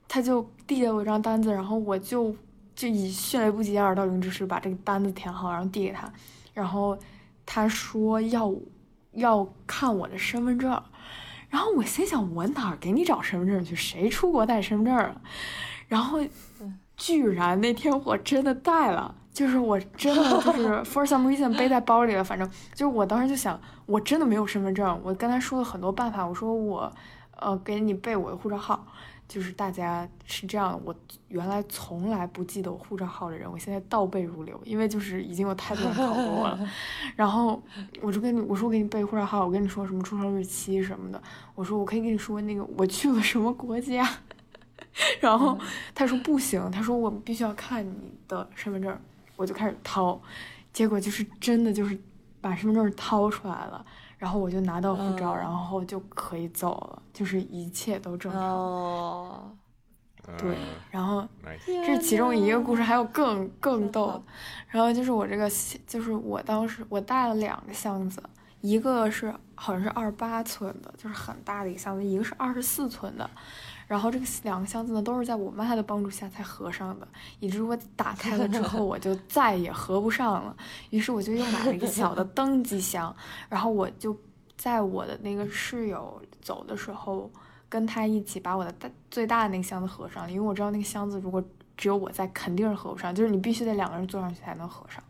[0.08, 2.34] 他就递给我一张单子，然后我就
[2.76, 6.12] 就以迅雷不及掩耳盗铃之势把这个单子填好，然后递给他。
[6.54, 6.98] 然后
[7.46, 8.54] 他说要。
[9.14, 10.72] 要看我的身份证，
[11.48, 13.76] 然后我心想，我哪儿给你找身份证去？
[13.76, 15.22] 谁出国带身份证啊？
[15.88, 16.18] 然后，
[16.98, 22.24] 居然那天我真的带了，就是我真的就是 for some reason 背在包里了。
[22.24, 25.00] 反正就是我当时就想，我真的没有身份证。
[25.04, 26.92] 我跟他说了很多办法，我说我，
[27.40, 28.88] 呃，给你背我的护照号。
[29.28, 30.96] 就是大家是这样，我
[31.30, 36.70] 原来从来不记得我护照号的人，我现在倒背如流，因为就是已经有太多人考过我了。
[37.16, 37.62] 然后
[38.02, 41.22] 我就跟你我说我给你背护照号，我跟你说什么出生日期什么的，
[41.56, 44.08] 我说我可以跟你说那个我去了什么国家。
[45.20, 45.58] 然后
[45.96, 48.96] 他说不行，他说我必须要看你的身份证，
[49.36, 50.22] 我就开始掏，
[50.72, 51.98] 结果就是真的就是
[52.40, 53.84] 把身份证掏出来了。
[54.24, 58.42] 然后我就拿到护照，然后就可以走了，就是一切都正常。
[58.42, 59.52] 哦，
[60.38, 60.56] 对，
[60.90, 61.28] 然后
[61.66, 64.24] 这是其中一个故事，还有更更逗。
[64.70, 65.50] 然后就是我这个，
[65.86, 68.24] 就是我当时我带了两个箱子，
[68.62, 73.30] 一个是好像是二十八寸的，就是很大的一个箱子，一个是二十四寸的。
[73.94, 77.08] 然后这个两个箱子呢，都是在我妈的帮助下才合上的，
[77.40, 80.58] 以至于我打开了之后，我就再也合不上了。
[80.90, 83.16] 于是我就又买了一个小的登机箱，
[83.48, 84.20] 然后我就
[84.58, 87.30] 在我的那个室友走的时候，
[87.70, 91.44] 跟他一起把我的大最大的那个箱子合上了，因为我知道那个箱子如果
[91.78, 95.04] 只有我在，肯定是合不上，就是你必须得两个人坐上去才能合上。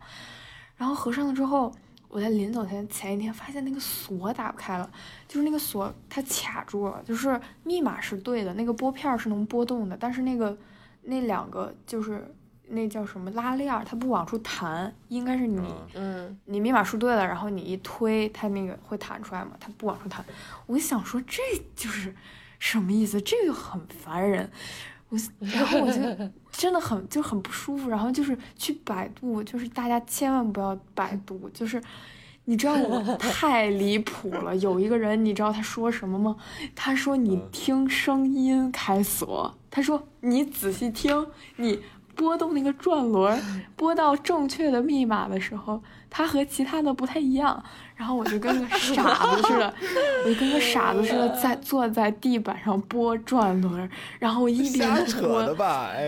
[0.75, 1.71] 然后合上了之后。
[2.13, 4.87] 我在临走前前一天发现那个锁打不开了，
[5.27, 10.55] 就是那个锁它卡住了，就是密码是对的，那个拨片是能拨动的，但是那个
[11.01, 12.31] 那两个就是
[12.67, 20.23] 那叫什么拉链，它不往出弹，应该是你，嗯，你密码输对了，然后你一推，它那个会弹出来嘛，它不往出弹。
[20.67, 21.41] 我想说这
[21.75, 22.15] 就是
[22.59, 23.19] 什么意思？
[23.19, 24.51] 这个很烦人。
[25.39, 25.99] 然后我就
[26.51, 31.81] 真的很就很不舒服，然后就是去百度，就是大家千万不要百度，就是
[32.45, 34.55] 你知道我 太离谱了。
[34.57, 36.35] 有一个人，你知道他说什么吗？
[36.75, 41.79] 他说你听声音开锁，他说你仔细听，你
[42.15, 43.41] 拨动那个转轮，
[43.75, 45.81] 拨到正确的密码的时候，
[46.13, 47.61] 它和其他的不太一样。
[47.95, 49.73] 然后我就跟个傻子似的，
[50.25, 54.89] 我就跟个傻子似的在 坐在地板上拨转轮，然后一边
[55.21, 55.55] 拨，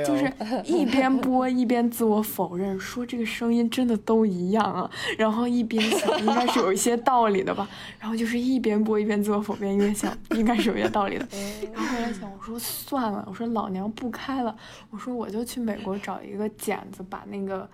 [0.03, 0.29] 就是
[0.65, 11.27] 一边拨一边自我否认，说这个声音真的都一样啊，然后一边想应该是有一些道理的吧，然后就是一边拨一边自我否认，一边想应该是有些道理的，
[11.71, 14.53] 然后后来想我说算了，我说老娘不开了，
[14.89, 17.69] 我说我就去美国找一个剪子把那个。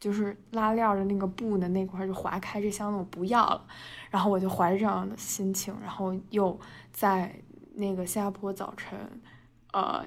[0.00, 3.62] 就是拉链的那个布的那块就划开，这箱子我不要了。
[4.10, 6.58] 然后我就怀着这样的心情，然后又
[6.90, 7.30] 在
[7.74, 8.98] 那个新加坡早晨，
[9.72, 10.02] 呃，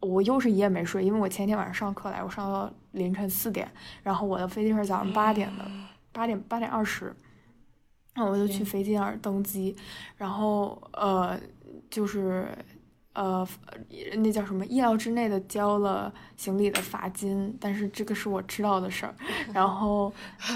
[0.00, 3.66] 我又是一夜没睡，因为我前天晚上上课来，我上到凌晨四点，
[4.02, 5.64] 然后我的飞机是早上八点的，
[6.12, 7.06] 八点八点二十，
[8.14, 9.74] 然后我就去飞机那儿登机，
[10.18, 11.40] 然后呃，
[11.90, 12.46] 就是。
[13.14, 13.46] 呃，
[14.18, 14.64] 那叫什么？
[14.64, 19.14] 意料之内的交了行李的罚金，但是这个是我知道的事儿。
[19.52, 20.12] 然后，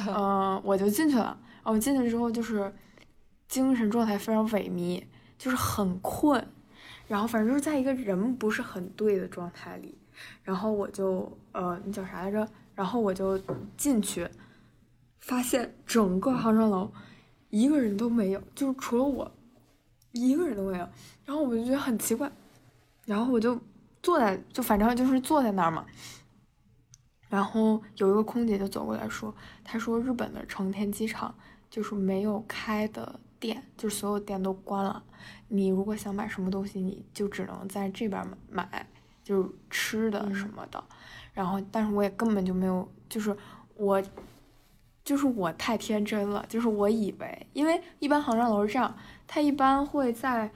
[0.09, 1.38] 嗯，我就进去了。
[1.62, 2.73] 我进去之后就是
[3.49, 5.05] 精神状态非常萎靡，
[5.37, 6.42] 就是很困。
[7.07, 9.99] 然后反正就是在一个人不是很对的状态里。
[10.42, 12.49] 然后我就呃，那叫啥来着？
[12.75, 13.38] 然后我就
[13.77, 14.27] 进去，
[15.19, 16.90] 发现整个航站楼
[17.51, 19.31] 一个人都没有，就是除了我
[20.12, 20.88] 一个人都没有。
[21.27, 22.31] 然后我就觉得很奇怪。
[23.07, 23.59] 然后我就
[24.03, 25.87] 坐在，就反正就是坐在那儿嘛。
[27.29, 31.35] 然后有一个空姐就走过来说：“她说日本的成田机场
[31.71, 35.03] 就是没有开的店，就是所有店都关了。
[35.49, 38.87] 你如果想买什么东西，你就只能在这边买，
[39.25, 40.83] 就是吃的什么的。
[41.33, 43.37] 然后，但是我也根本就没有，就是
[43.75, 44.03] 我
[45.05, 50.51] 就是我太天真了，就是我以为，因为一般航站楼是这样，它一般会在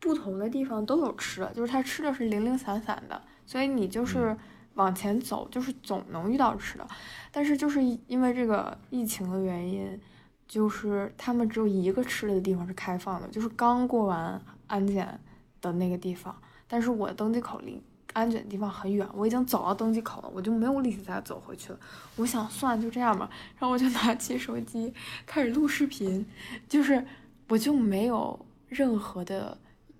[0.00, 4.36] 不同的地方都有吃的，就是它吃的是零零散散的，所以你就是
[4.74, 6.86] 往前走，就是总能遇到吃的。
[7.32, 10.00] 但是就是因为这个疫情的原因，
[10.46, 15.18] 就是他们只有一个吃的地方是开放的，就是刚过完安检
[15.60, 16.34] 的那个地方。
[16.68, 17.82] 但是我登机口离
[18.12, 21.78] 安检的地方很远，我已经走到登机口了，我就没有力气再走回去了。
[22.16, 24.92] 我想算就这样吧，然后我就拿起手机
[25.26, 26.24] 开始录视频，
[26.68, 27.04] 就是
[27.48, 29.56] 我就没有任何的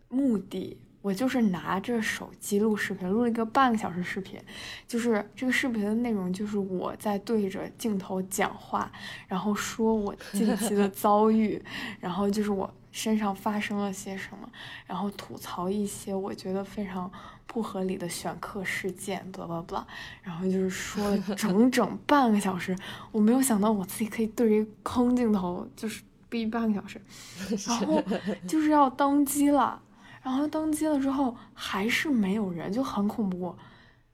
[0.08, 4.40] 目的，我就是拿着手机录视频，录了一个半个小时视频，
[4.86, 8.90] 就是这个视频的内容就是我在对着镜头讲话，
[9.26, 11.62] 然后说我近期的遭遇，
[12.00, 12.72] 然后就是我。
[12.90, 14.48] 身上发生了些什么，
[14.86, 17.08] 然后吐槽一些我觉得非常
[17.46, 19.86] 不合理的选课事件，巴拉巴拉，
[20.22, 22.74] 然后就是说了 整整半个小时，
[23.12, 27.00] 我没有想到我自己可以对着一空镜头就是逼半个小时，
[27.68, 28.02] 然后
[28.48, 29.80] 就是要登机了，
[30.28, 33.56] 然后登机了之后还是没有人，就很恐怖，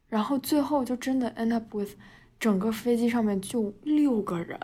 [0.08, 1.90] 然后最后就真的 end up with
[2.38, 4.58] 整个飞机上面就六个人，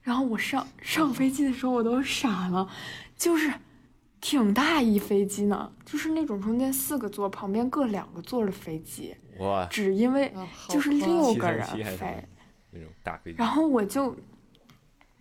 [0.00, 2.66] 然后我上上飞机的时候我都傻了。
[3.16, 3.52] 就是
[4.18, 9.14] 挺大一飞机呢，就是那种中间四个座，旁边各两个座的飞机。
[9.40, 9.66] 哇！
[9.66, 10.32] 只因为
[10.68, 11.66] 就是六个人
[11.98, 12.26] 飞
[12.70, 13.36] 那种大飞机。
[13.36, 14.16] 然后我就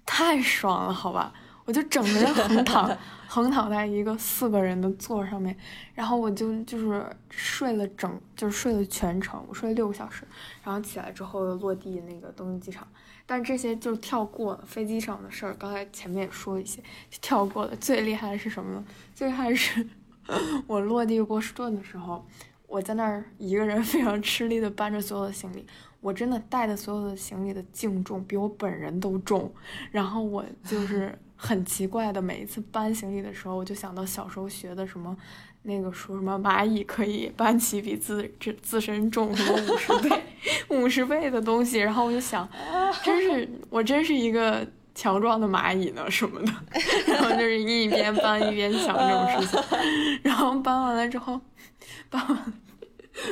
[0.06, 1.34] 太爽了，好吧，
[1.67, 5.53] 我就整个人横躺，横躺在一个四个人的座上面，
[5.93, 10.23] 然后我就就是睡了整，就是睡了全程，我睡了六个小时，
[10.63, 12.88] 然后起来之后落地那个东京机场。
[13.25, 16.82] 但这些就跳过了飞机上的事儿，刚才前面也说一些，
[17.19, 17.75] 跳过了。
[17.75, 18.86] 最厉害的是什么呢？
[19.13, 19.86] 最厉害是
[20.65, 22.25] 我落地波士顿的时候，
[22.65, 25.65] 我在那儿一个人非常吃力的搬着所有的行李，
[25.99, 29.53] 我真的带的所有的行李的净重比我本人都重。
[29.91, 35.15] 然后我就是很奇怪的，每一次搬行李的时候，我就想到小时候学的什么。
[35.63, 40.23] 那个说什么蚂蚁可以搬起比自自自身重什么五十倍、
[40.69, 42.47] 五十倍的东西，然后我就想，
[43.04, 46.54] 真是我真是一个强壮的蚂蚁呢什么的，
[47.08, 49.60] 然后就是一边搬一边想这种事情，
[50.23, 51.41] 然后搬完了之后，
[52.10, 52.54] 搬完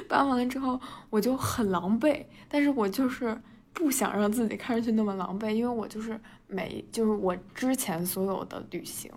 [0.10, 0.78] 搬完了之后
[1.10, 3.40] 我就很狼狈，但是我就是
[3.76, 9.12] 不想让自己看上去那么狼狈，因为我就是每就是我之前所有的旅行。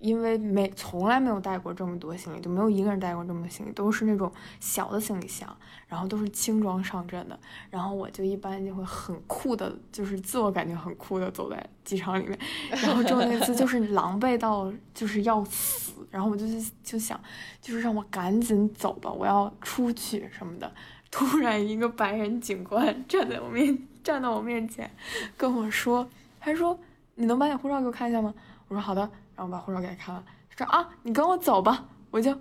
[0.00, 5.52] 因为没从来没有带过这么多行李，就没有一个人带过这么多行李，都是那种小的行李箱，
[5.88, 7.36] 然后都是轻装上阵的。
[7.68, 12.38] 然后我就一般就会很酷的，就是自我感觉很酷的走在机场里面。
[12.70, 16.46] 然后之后那次就是狼狈到就是要死，然后我就
[16.84, 17.20] 就想，
[17.60, 20.72] 就是让我赶紧走吧，我要出去什么的。
[21.10, 24.90] 突然一个白人警官站在我面站到我面前，
[25.36, 26.08] 跟我说，
[26.40, 26.78] 他说
[27.16, 28.34] ：“你能把你护照给我看一下吗？”
[28.68, 29.00] 我说：“好的。”
[29.34, 30.24] 然后我把护照给他看了，
[30.56, 32.36] 说啊，你跟我走吧，我就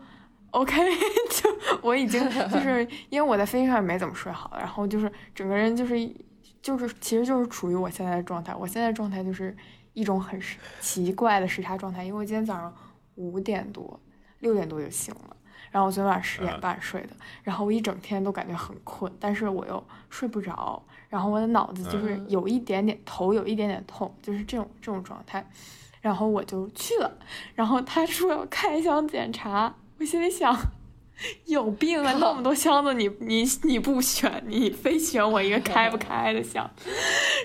[0.50, 0.76] ，OK，
[1.30, 6.12] 就我已经就是因为我在飞机上也没怎么睡好，然后就是整个人就是
[6.60, 9.56] 就是其实就是处于我现在的状态，我现在状态就是
[9.94, 10.42] 一种很
[10.82, 12.76] 奇怪的时差状态，因为我今天早上
[13.14, 14.00] 五点多
[14.40, 15.37] 六点多就醒了，
[15.72, 17.10] 然后我昨天晚上十点半睡的，
[17.44, 25.46] 然后我一整天都感觉很困，但是我又睡不着，然后我的脑子就是有一点点头有一点点痛，就是这种这种状态。
[26.00, 27.12] 然后我就去了，
[27.56, 30.56] 然后他说要开箱检查，我心里想，
[31.46, 36.70] 有病啊，那么多箱子你你你不选，你非选我一个 开不开的箱，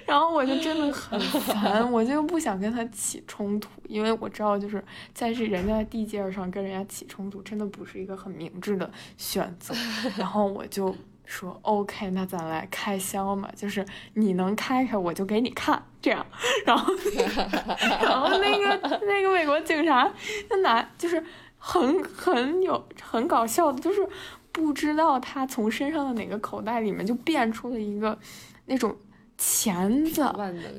[0.07, 4.83] 然后我就真的很烦，我就不想跟他起冲突，因为我知道就是
[5.15, 9.75] 在这人家的地界上跟人家起冲突，真的不是一个很明智的选择，
[10.17, 10.95] 然后我就。
[11.25, 16.27] 说 OK，那咱来开箱嘛，就是你能开开，我就给你看，这样。
[16.67, 16.93] 然后，
[18.03, 20.13] 然后那个那个美国警察，
[20.51, 21.25] 他拿就是
[21.65, 24.05] 很很有很搞笑的，就是
[24.51, 28.19] 不知道他从身上的哪个口袋里面就变出了一个
[28.67, 28.95] 那种
[29.39, 30.29] 钳子，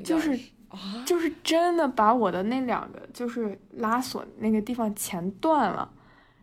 [0.04, 0.38] 就是
[1.06, 5.90] 就是真的把我的那两个就是拉锁那个地方钳断了，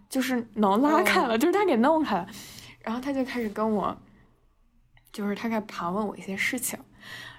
[0.09, 2.27] 就是能拉开了，就是他给弄开了。
[2.81, 3.95] 然后他就开始跟我，
[5.13, 6.79] 就是他开始盘问我一些事情，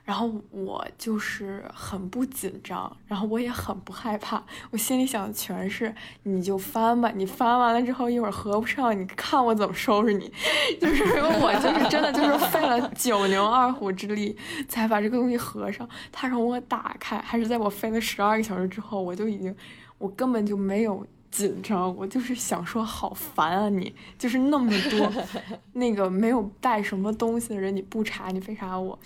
[0.03, 5.93] 然后我就是很不紧张，然后我也很不害怕，我心里想的全是
[6.23, 10.31] 你就翻吧，你翻完了之后一会儿合不上，你看我怎么收拾你，
[10.79, 14.35] 就是我就是真的就是费了九牛二虎之力
[14.67, 19.55] 才把这个东西合上，他让我打开，还是在我飞了十二个小时之后，我就已经，
[19.97, 21.05] 我根本就没有。
[21.31, 23.69] 紧张，我就是想说，好烦啊！
[23.69, 25.09] 你就是那么多
[25.71, 28.99] 那个没有带什么东西的人，你不查，你非查我。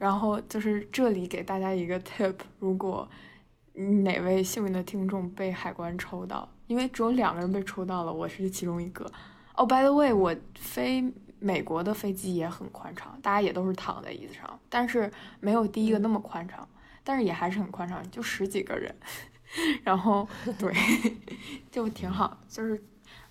[0.00, 3.06] 然后就是这里给大家一个 tip，如果
[4.02, 9.04] 哪位幸运的听众被海关抽到，因为只有两个人被抽到了，我是其中一个。
[9.54, 11.04] 哦，by the way，我飞
[11.38, 16.66] 美国的飞机也很宽敞，大家也都是躺在椅子上，但是没有第一个那么宽敞，
[17.04, 18.94] 但是也还是很宽敞，就十几个人，
[19.84, 20.26] 然后
[20.58, 20.74] 对，
[21.70, 22.82] 就挺好，就是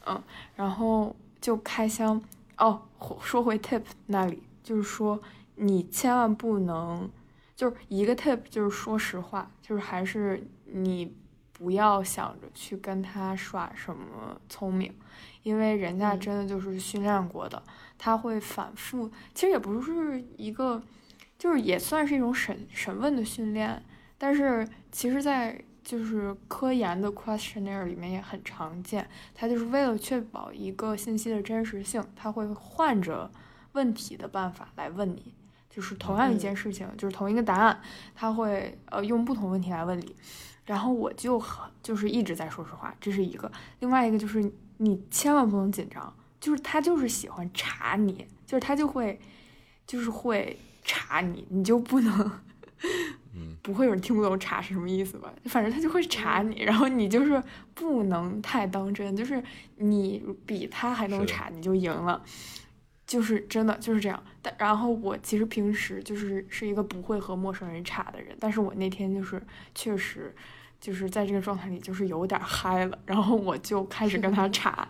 [0.05, 0.21] 嗯，
[0.55, 2.21] 然后就开箱。
[2.59, 2.79] 哦，
[3.21, 5.19] 说回 tip 那里，就是说。
[5.61, 7.09] 你千万不能，
[7.55, 11.13] 就是一个 tip，就是说实话，就是还是你
[11.51, 14.93] 不要想着去跟他耍什么聪明，
[15.43, 17.61] 因为人家真的就是训练过的，
[17.97, 20.81] 他会反复，其实也不是一个，
[21.37, 23.83] 就是也算是一种审审问的训练，
[24.17, 33.29] 但是其实，在就是科研的 questionnaire 里面也很常见，他就是为了确保一个信息的真实性，他会换着
[33.73, 35.33] 问题的办法来问你。
[35.69, 37.81] 就是同样一件事情，就是同一个答案，
[38.15, 40.15] 他会呃用不同问题来问你，
[40.65, 49.19] 然后我就很就是一直在说实话，这是一个，另外一个就是你千万不能紧张，就是他就是喜欢查你，就是他就会
[49.85, 52.31] 就是会查你，你就不能，
[53.33, 55.31] 嗯，不会有人听不懂查是什么意思吧？
[55.45, 57.41] 反正他就会查你，然后你就是
[57.73, 59.41] 不能太当真，就是
[59.77, 62.21] 你比他还能查，你就赢了。
[63.09, 69.41] 就是真的就是这样，但然后我其实平时就是是一个不会和陌生人差的人，但是我那天就是
[69.73, 70.33] 确实。
[70.79, 74.87] 就是在这个状态里，就是有点嗨了，然后我就开始跟他 查，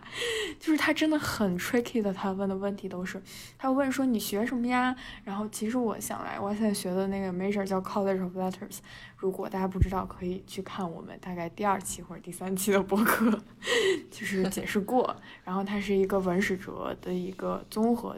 [0.58, 3.20] 就是他真的很 tricky 的，他问的问题都是，
[3.58, 4.94] 他问说你学什么呀？
[5.24, 8.78] 然后其实我想来，我现在学的那个 major 叫 College of Letters，
[9.16, 13.42] 如果大家不知道，可以去看我们大概第二期或者第三期的博客，
[14.10, 15.16] 就是解释过。
[15.42, 18.16] 然后它是一个文史哲的一个综合，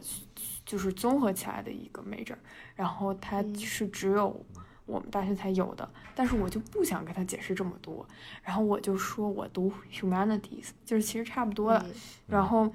[0.63, 2.35] 就是综合起来的一个 major，
[2.75, 4.45] 然后它是只有。
[4.85, 8.07] 我们大学才有的，但是我就不想跟他解释这么多，
[8.41, 11.85] 然后我就说我读 humanities，就是其实差不多了。
[12.27, 12.71] 然后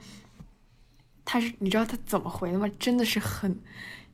[1.24, 2.68] 他是你知道他怎么回的吗？
[2.78, 3.59] 真的是很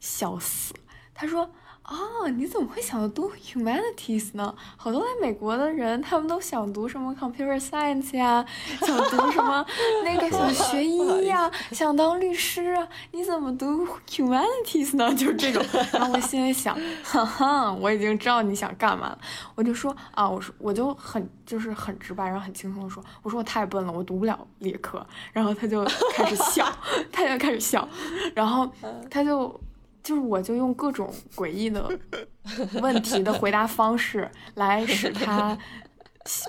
[0.01, 0.75] 笑死。
[1.15, 1.51] 他说。
[1.87, 4.55] 哦，你怎么会想到读 humanities 呢？
[4.77, 8.45] 好多来美国的人，他们都想读什么 computer science 呀，
[8.81, 9.65] 想读什么
[10.03, 12.89] 那个想学医呀， 想当律师啊。
[13.13, 15.13] 你怎么读 humanities 呢？
[15.15, 15.63] 就是这种。
[15.93, 19.19] 然后我心里想，哈哈，我已经知道你想干嘛了。
[19.55, 25.07] 我就说啊，我说我就很就是很直白，然后很轻松的说，我说我太笨了，我读不了理科。
[25.35, 26.67] 然后他就开始笑，
[27.13, 27.87] 他就开始笑，
[28.35, 28.67] 然后
[29.11, 29.61] 他就。
[30.05, 31.91] 就是我就用各种诡异的
[32.83, 35.59] 问题的回答方式来使他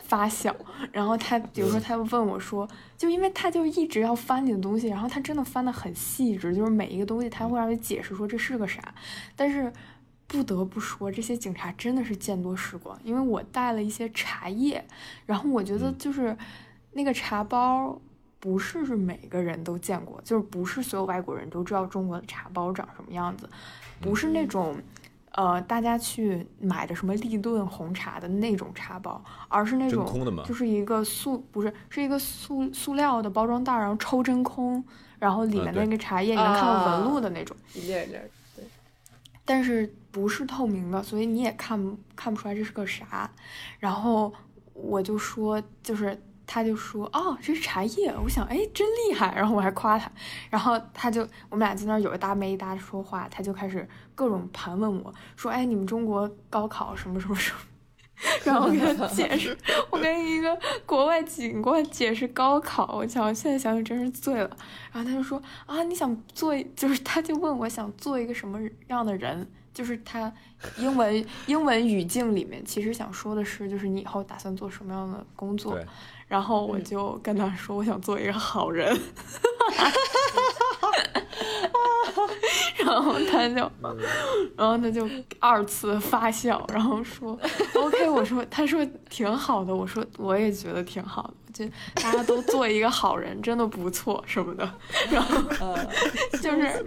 [0.04, 0.54] 发笑，
[0.92, 8.94] 然后他比如说他问我说，就因为他就一直要翻你的东西，然后他真的翻的很细致，就是每一个东西他会让你解释说这是个啥，
[9.38, 9.72] 但是
[10.28, 14.86] 不得不说这些警察真的是见多识广，因为我带了一些茶叶，
[15.26, 16.38] 然后我觉得就是
[16.92, 18.00] 那个茶包。
[18.46, 23.50] 不是是每个人都见过，就是不是所有外国人都知道中国的茶包长什么样子，
[24.00, 24.78] 不是那种，
[25.32, 30.06] 呃，大家去买的什么立顿红茶的那种茶包，而是那种
[30.46, 34.86] 就是一个塑，不是是一个塑塑料的包装袋，然后抽真空，
[35.18, 38.18] 然后里面那个茶叶你能看到纹路的那种，一粒一粒，
[38.56, 38.64] 对，
[39.44, 43.28] 但是不是透明的，所以你也看看不出来这是个啥，
[43.80, 44.32] 然后
[44.76, 46.22] 我就说就是。
[46.48, 50.12] 他就说：“哦，这是茶叶。”我想：“哎，真厉害。”然后我还夸他。
[50.50, 57.60] 然后他就我们俩在那儿有一搭没一搭的说话，他就开始各种盘问我说：“哎，你们中国高考什么什么什么？”
[58.46, 59.58] 然后我给他解释，
[59.90, 64.50] 我跟一个国外警官解释高考，我想现在想想真是醉了。
[64.94, 70.34] 然后他就说：“啊，你想做，就是他就问我想做一个什么样的人。”就是他
[70.78, 75.76] 英文英文语境里面其实想说的是，就是你以后打算做什么样的工作。
[76.28, 78.90] 然后我就跟他说，我想做一个好人，
[82.84, 83.72] 然后他就，
[84.58, 85.08] 然后他就
[85.40, 87.40] 二次发笑，然后说，
[87.76, 91.45] OK，我说，他说挺好的，我说我也觉得挺好的。
[91.56, 94.70] 就大家都做一个好人，真的不错什么的，
[95.10, 95.42] 然后
[96.42, 96.86] 就是，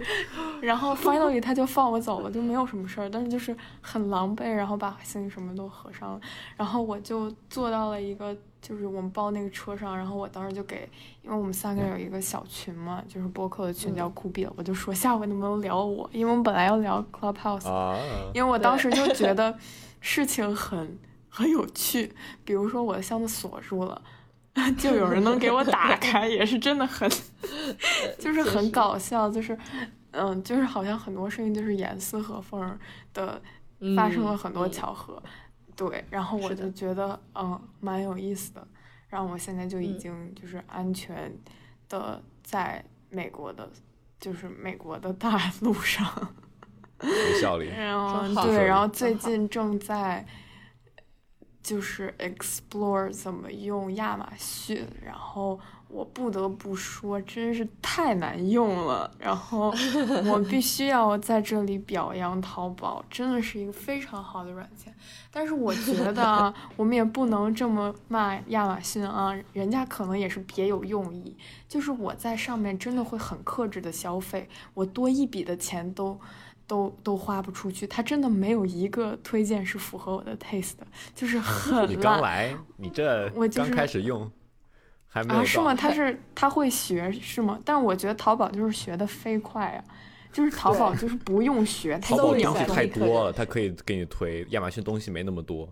[0.61, 6.21] 然后 finally 他就放我走了，就没有什么事儿，但是就是很狼狈，然后把行李什么都合上了，
[6.55, 10.87] 然后我就坐到了一个就是我们包那个车上，然后我当时就给，
[11.23, 17.97] 因为我们三个人有一个小群嘛，就是播客的群叫酷比了，我就说下回能不能聊我，因为我们本来要聊 Clubhouse，
[18.35, 19.57] 因为我当时就觉得
[19.99, 22.13] 事情很很有趣，
[22.45, 23.99] 比如说我的箱子锁住了。
[24.77, 27.09] 就有人能给我打开，也是真的很，
[28.19, 29.29] 就是很搞笑。
[29.29, 29.57] 就是
[30.11, 32.77] 嗯，就是好像很多事情就是严丝合缝
[33.13, 33.41] 的
[33.95, 35.21] 发生了很多巧合，
[35.75, 38.67] 对，然后我就觉得嗯蛮有意思的，
[39.07, 41.31] 然后我现在就已经就是安全
[41.87, 43.69] 的在美国的，
[44.19, 46.05] 就是美国的大路上，
[47.01, 50.25] 学校里，然后对，然后最近正在。
[51.69, 59.11] 就是 explore 怎么用亚马逊，然后我不得不说，真是太难用了。
[59.19, 59.71] 然后
[60.31, 64.91] 我必须要在这里表扬淘宝，真的是一个非常好的软件。
[65.29, 71.37] 但是我觉得 我们也不能这么骂亚马逊啊，人家可能也是别有用意。
[71.67, 76.19] 就是我在上面真的会很克制的消费，我多一笔的钱都。
[76.69, 81.89] 都都花不出去，他真的没有一个推荐是符合我的 taste 的，就是很 烂。
[81.89, 84.31] 你刚来，你这我刚开始用，
[85.07, 85.43] 还没有啊？
[85.43, 85.73] 是吗？
[85.73, 87.59] 他是他会学是吗？
[87.65, 89.83] 但我觉得淘宝就是学的飞快啊，
[90.31, 94.45] 就是淘宝就是不用学，淘宝东西太多了，它可以给你推。
[94.51, 95.67] 亚马逊东西没那么多，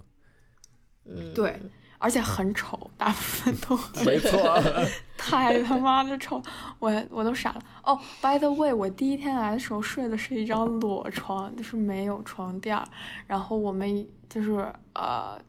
[1.06, 1.62] 嗯，对。
[2.00, 3.76] 而且很丑，大部分都
[4.06, 4.62] 没错，
[5.18, 6.42] 太他妈的丑，
[6.80, 7.62] 我我都傻了。
[7.84, 12.88] 哦，by the way，我第一天来的时候睡的是一张裸床，就是没有床垫儿。
[13.26, 15.40] 然后我们就是呃，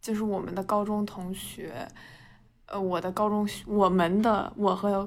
[0.00, 1.86] 就是我们的高中同学，
[2.66, 5.06] 呃，我的高中我们的我和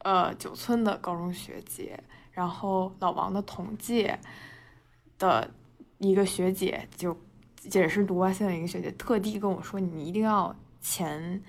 [0.00, 1.98] 呃九村的高中学姐，
[2.32, 4.18] 然后老王的同届
[5.18, 5.50] 的
[5.98, 7.16] 一个学姐就。
[7.72, 11.42] 也是读外线的一个学姐，特地跟我说，你一定要前，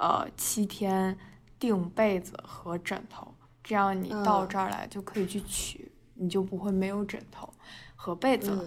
[0.00, 1.16] 呃七天
[1.58, 7.52] 订被子和枕头，这样你到这儿来就可以去取，你就不会没有枕头
[7.96, 8.64] 和被子了。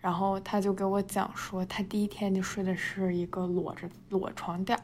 [0.00, 4.76] 然后他就给我讲说，他第一天就睡的是一个裸着裸床垫，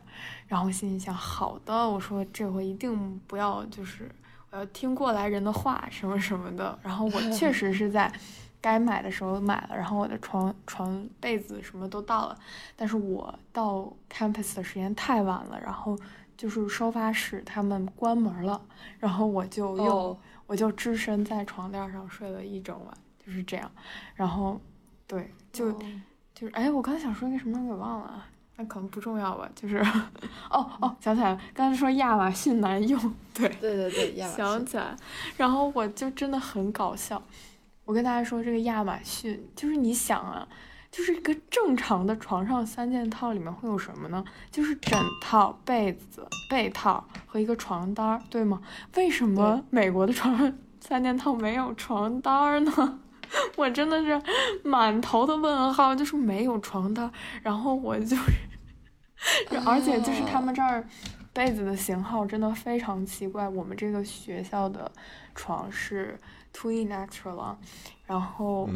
[0.47, 4.09] 然后心里想，好的，我说这回一定不要就是
[4.51, 6.79] 我要听过来人的话什么什么的。
[6.83, 8.13] 然后我确 实是在。
[8.61, 12.39] 该买的时候买了，然后我的床床被子什么都到了，
[12.75, 15.97] 但是我到 campus 的时间太晚了，然后
[16.37, 18.61] 就是收发室他们关门了，
[18.99, 22.95] 然后我就又我就只身在床垫上睡了一整晚，
[23.25, 23.71] 就是这样，
[24.15, 24.61] 然后
[25.07, 25.73] 对，就
[26.35, 28.25] 就是哎，我刚才想说那什么给忘了，
[28.57, 29.79] 那可能不重要吧，就是
[30.51, 33.01] 哦哦想起来了，刚才说亚马逊难用，
[33.33, 34.97] 对对对对，亚马 逊想起来，
[35.37, 37.23] 然后我就真的很搞笑。
[37.89, 40.47] 我跟大家说，这个亚马逊就是你想啊，
[40.91, 44.23] 就是一个正常的床上三件套里面会有什么呢？
[44.51, 48.61] 就是枕套、被子、被套和一个床单，对吗？
[48.97, 53.01] 为什么美国的床上三件套没有床单呢？
[53.57, 54.21] 我真的是
[54.63, 57.11] 满头的问号，就是没有床单。
[57.43, 58.15] 然后我就
[59.17, 60.87] 是，而且就是他们这儿
[61.33, 63.49] 被子的型号真的非常奇怪。
[63.49, 64.93] 我们这个学校的
[65.35, 66.21] 床是。
[66.63, 67.57] Extra long，
[68.05, 68.69] 然后，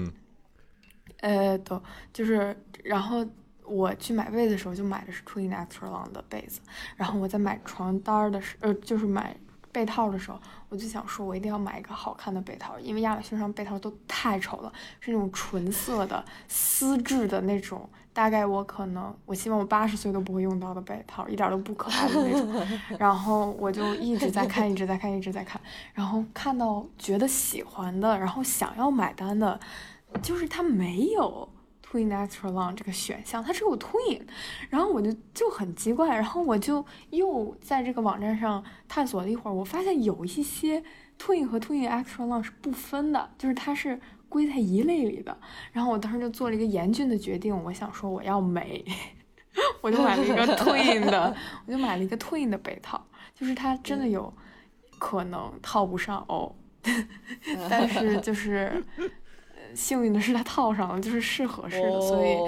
[1.21, 3.27] 呃，都就是，然后
[3.65, 6.61] 我去买被子的时候就买的是 extra long 的被子，
[6.97, 9.37] 然后我在买床单的时，呃，就是买
[9.73, 17.89] 被套的时候，我就想说，我一定要买一个好看的被套，因为亚马逊上被套都太丑了，是那种纯色的丝质的那种。
[18.15, 22.67] 大概我可能，我希望我八十岁都不会用到的被套，一点都不可爱的那种。
[22.99, 25.61] 然后我就一直在看，一直在看，一直在看。
[25.95, 29.59] 然后看到觉得喜欢的，然后想要买单的，
[30.21, 31.49] 就是它没有
[31.83, 34.21] twin extra long 这个选项，它只有 twin。
[34.69, 40.83] 然后我就就很奇怪，然后我就又在这个网站上探索了一会儿，我发现有一些
[41.19, 43.99] twin 和 twin extra long 是不分的，就是它是。
[44.33, 45.37] 归在一类里的，
[45.73, 48.83] 然后我当时就做了一个严峻的决定，我想说我要美，
[49.83, 52.99] 我就买了一个 twin 的， 我就买了一个 twin 的被套，
[53.35, 54.33] 就是它真的有
[54.99, 56.51] 可能套不上哦，
[57.69, 58.83] 但是就是
[59.75, 62.39] 幸运的是它套上了，就是是合适的，所以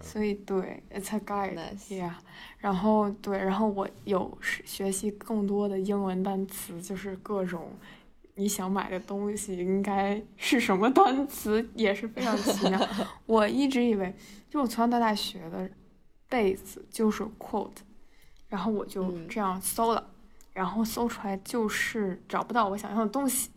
[0.00, 2.10] 所以对，it's a guide，yeah，
[2.58, 7.70] 然后对，然后我有学习更多的英文单词，就是各种。
[8.40, 12.88] 你想买的东西应该是什么单词也是非常奇妙。
[13.26, 14.16] 我一直以为，
[14.48, 15.70] 就我从小到大学的
[16.26, 17.82] 被子就是 quote，
[18.48, 20.10] 然后我就这样搜了，
[20.54, 23.50] 然后搜出来就是找不到我想要的东西，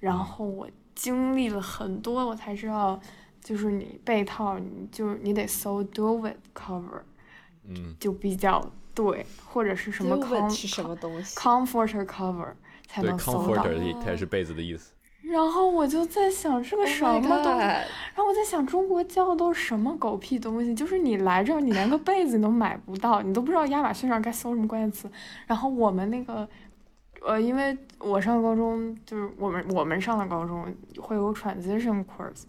[0.00, 3.00] 然后我经历了很多，我才知道，
[3.40, 7.02] 就是你被套，你就你得搜 duvet cover，
[7.62, 10.16] 嗯，就比较对，或者是什么
[11.36, 12.52] comforter cover。
[12.94, 13.64] 才能搜到。
[14.04, 14.92] 它也是被子的意思。
[15.22, 17.58] 然后我就在想，这个什么东西？
[17.58, 20.74] 然后我在想，中国教的都是什么狗屁东西？
[20.74, 25.10] 就是你来这儿，你连个被子你都买不到，你都不知道亚马逊上该搜什么关键词。
[25.46, 26.46] 然后我们那个
[27.26, 32.42] 呃，因为我上高中就是我们我们上的高中会有 transition course，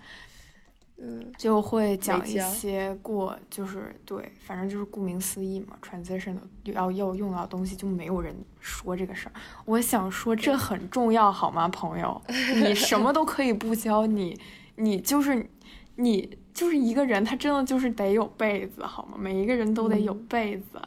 [0.98, 9.34] 嗯，就会讲一些过，就是对，反正就是顾名思义嘛，transition 的要要用到东西就没有人说这个事儿。
[9.66, 12.22] 我想说这很重要，好吗，朋友？
[12.64, 14.40] 你什么都可以不教你，
[14.78, 15.50] 你就是
[15.98, 19.18] 你就是一个人，他真的就是得有被子，好吗？
[19.20, 20.82] 每一个人都得有嗯被子。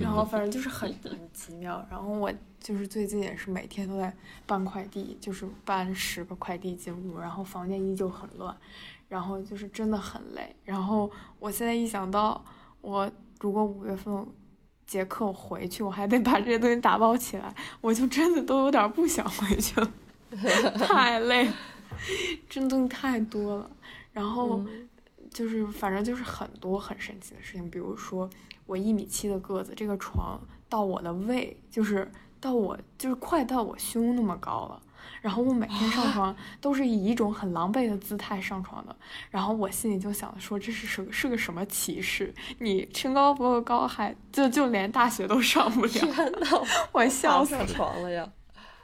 [0.00, 1.86] 然后嗯反正就是很很奇妙。
[1.88, 2.28] 然后我
[2.58, 4.12] 就是最近也是每天都在
[4.44, 8.56] 搬快递，就是搬十个快递进屋，然后房间依旧很乱，
[9.08, 10.54] 然后就是真的很累。
[10.64, 12.44] 然后我现在一想到
[12.80, 14.26] 我如果五月份
[14.86, 19.92] 结课我回去，我还得把这些东西打包起来，我就真的都有点不想回去了，
[20.78, 21.54] 太累了，
[22.48, 23.70] 真东西太多了。
[24.12, 24.58] 然后。
[24.60, 24.88] 嗯
[25.28, 28.30] 就是反正就是很多很神奇的事情，比如说
[28.64, 34.80] 我一米七的个子，这个床到我的胃，就是到我就是快到我胸那么高了。
[35.26, 38.94] 然后我每天上床都是以一种很狼狈的姿态上床的，
[39.28, 42.32] 然后我心里就想说这是是是个什么歧视？
[42.60, 46.46] 你身高不够高还就就连大学都上不了，天呐，
[46.92, 47.66] 我笑死了。
[47.66, 48.24] 上床了呀！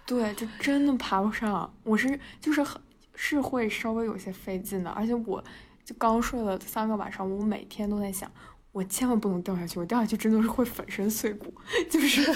[0.04, 1.72] 对，就真的爬不上。
[1.84, 2.82] 我是就是很
[3.14, 5.40] 是会稍微有些费劲的，而且我
[5.84, 8.28] 就刚睡了三个晚上，我每天都在想，
[8.72, 11.54] 我千万不能掉下去，我掉下去真的是会粉身碎骨，
[11.88, 12.32] 就是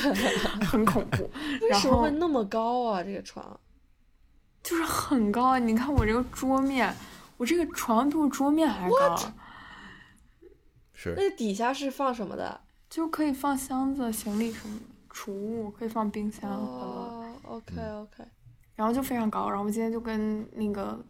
[0.65, 1.29] 很恐怖。
[1.61, 3.03] 为什么会那么高啊？
[3.03, 3.59] 这个床？
[4.67, 5.59] 就是很高啊！
[5.61, 6.93] 你看我这个桌面，
[7.37, 9.17] 我这个床比我桌面还高，
[10.93, 12.61] 是那底下是放什么的？
[12.91, 16.51] 就可以放箱子、行李什么的，储物可以放冰箱。
[16.51, 18.25] 哦，OK OK，
[18.75, 21.01] 然后就非常高，然后我今天就跟那个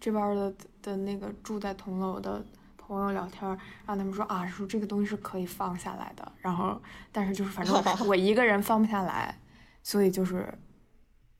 [0.00, 0.52] 这边的
[0.82, 2.44] 的那个住在同楼的
[2.76, 3.56] 朋友聊天然
[3.86, 7.74] 后他们说啊，说这个东西是可以放下来的，然后但是就是反正
[8.08, 9.38] 我一个人放不下来，
[9.84, 10.52] 所以就是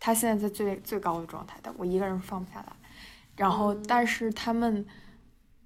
[0.02, 2.72] 他现在在最最高的状态，但我一个人放不下来，
[3.36, 4.84] 然后嗯但是他们。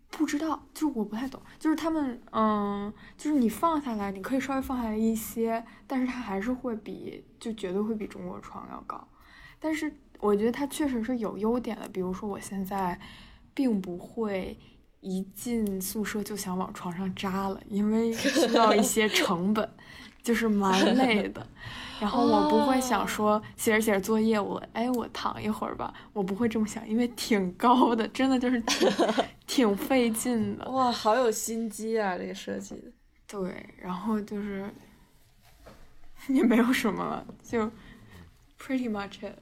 [0.09, 9.07] 不知道，就是我不太懂，就是他们，嗯，就是你放下来，你可以稍微放下来一些，但是他还是会比，就绝对会比中国床要高。
[9.59, 12.99] 但是我觉得它确实是有优点的，比如说我现在
[13.53, 14.59] 并不会
[15.01, 19.69] 一进宿舍就想往床上扎了，因为需要一些成本，
[20.27, 21.47] 就是 蛮累的。
[22.01, 28.91] 然后我不会想说写着写着作业，我哎我躺一会儿吧，我不会这么想，因为挺高的，真的就是挺
[29.47, 30.69] 挺费劲的。
[30.71, 32.19] 哇，好有心机啊！
[32.19, 32.83] 这个设计的。
[33.27, 34.69] 对，然后就是
[36.29, 37.63] 也没有什么了，就
[38.61, 39.33] pretty much it。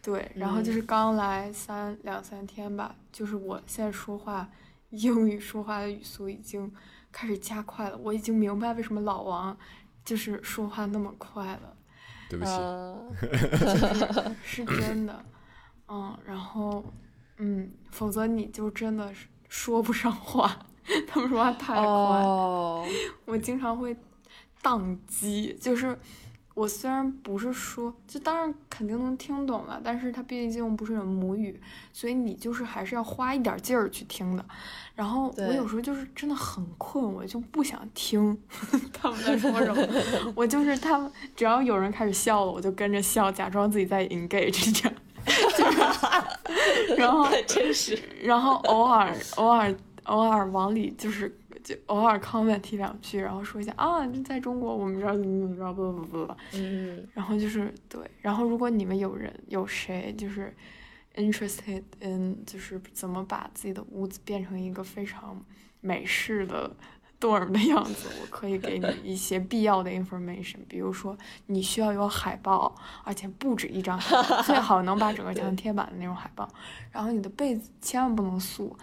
[0.00, 4.48] 对，然后就是刚来三两三天吧，就是我现在说话
[4.90, 6.72] 英语说话的语速已经
[7.10, 9.56] 开始加快了，我已经明白为什么老王
[10.06, 11.76] 就是说话那么快了，
[12.30, 15.22] 对不起，嗯， 是真的。
[15.88, 16.82] 嗯，然后
[17.36, 20.58] 嗯，否则你就真的是说不上话，
[21.06, 21.82] 他们说话太快
[23.26, 23.94] 我经常会
[24.62, 25.98] 宕机，就是
[26.56, 31.60] 我虽然不是说，就当然肯定能听懂了，但是它毕竟不是母语，
[31.92, 34.42] 所以你就是还是要花一点劲儿去听的。
[34.94, 38.34] 然后我有时候就是真的很困，我就不想听
[38.90, 39.86] 他们在说什么，
[40.34, 44.98] 我就是他们只要有人开始笑了，我就跟着笑，假装自己在 engage 这样。
[45.26, 47.98] 就是然后真是。
[48.22, 60.54] 然后偶尔偶尔偶尔往里就是就偶尔 comment 一两句，然后说一下啊，在中国我们这儿怎么怎么着，不不不不，嗯，然后就是对，然后如果你们有人有谁就是
[61.16, 65.44] interested in 就是怎么把自己的屋子变成一个非常
[65.80, 66.70] 美式的
[67.18, 76.48] dorm 的样子，我可以给你一些必要的 information，比如说你需要有海报，而且不止一张海报，最好能把整个墙 贴满的那种海报，
[76.92, 78.76] 然后你的被子千万不能素，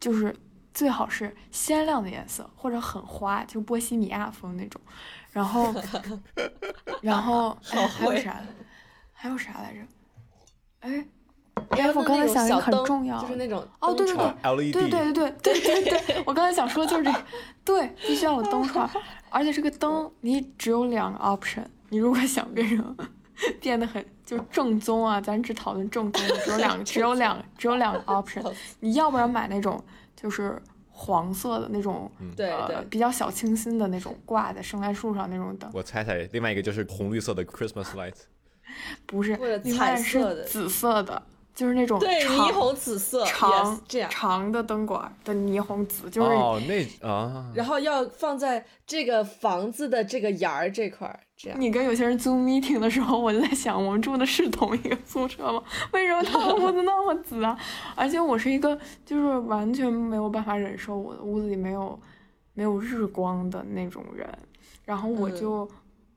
[0.00, 0.34] 就是
[0.74, 4.80] 最好是鲜亮的颜色或者很花，就波西米亚风那种，
[5.30, 5.74] 然后
[7.02, 8.40] 然后哎还有啥？
[9.12, 9.80] 还有啥来着？
[10.80, 11.06] 哎，
[11.70, 14.72] 哎，我刚才想一个很重要就是那种哦对对对。
[14.72, 17.24] 对对对对对对，我刚才想说就是这个，
[17.64, 18.88] 对，必须要有灯串，
[19.30, 22.96] 而且这个灯你只有两个 option，你如果想变成
[23.60, 29.82] 变得很就正宗啊，咱只讨论正宗，只有两个， 只有两个，只有两个 option，你要不然买那种
[30.14, 30.60] 就是
[30.90, 38.14] 黄色的那种，对呃，对，比较小清新的那种挂在圣诞树上那种灯，我猜猜，另外一个就是红绿色的 Christmas light，
[39.06, 39.34] 不是
[39.96, 41.22] 是紫色的，
[41.54, 51.60] 就是那种对霓虹紫色，长 yes，这样，长的灯管的霓虹紫，就是、哦，那啊，然后要放在这个房子的这个沿儿这块儿，这样。
[51.60, 55.62] 你跟有些人 Zoom meeting 的时候，我就在想，我们住的是同一个宿舍吗？
[55.92, 57.58] 为什么他的屋子那么紫啊？
[57.94, 61.98] 而且我是一个就是完全没有办法忍受我的屋子里没有
[62.54, 64.26] 没有日光的那种人，
[64.84, 65.68] 然后我就、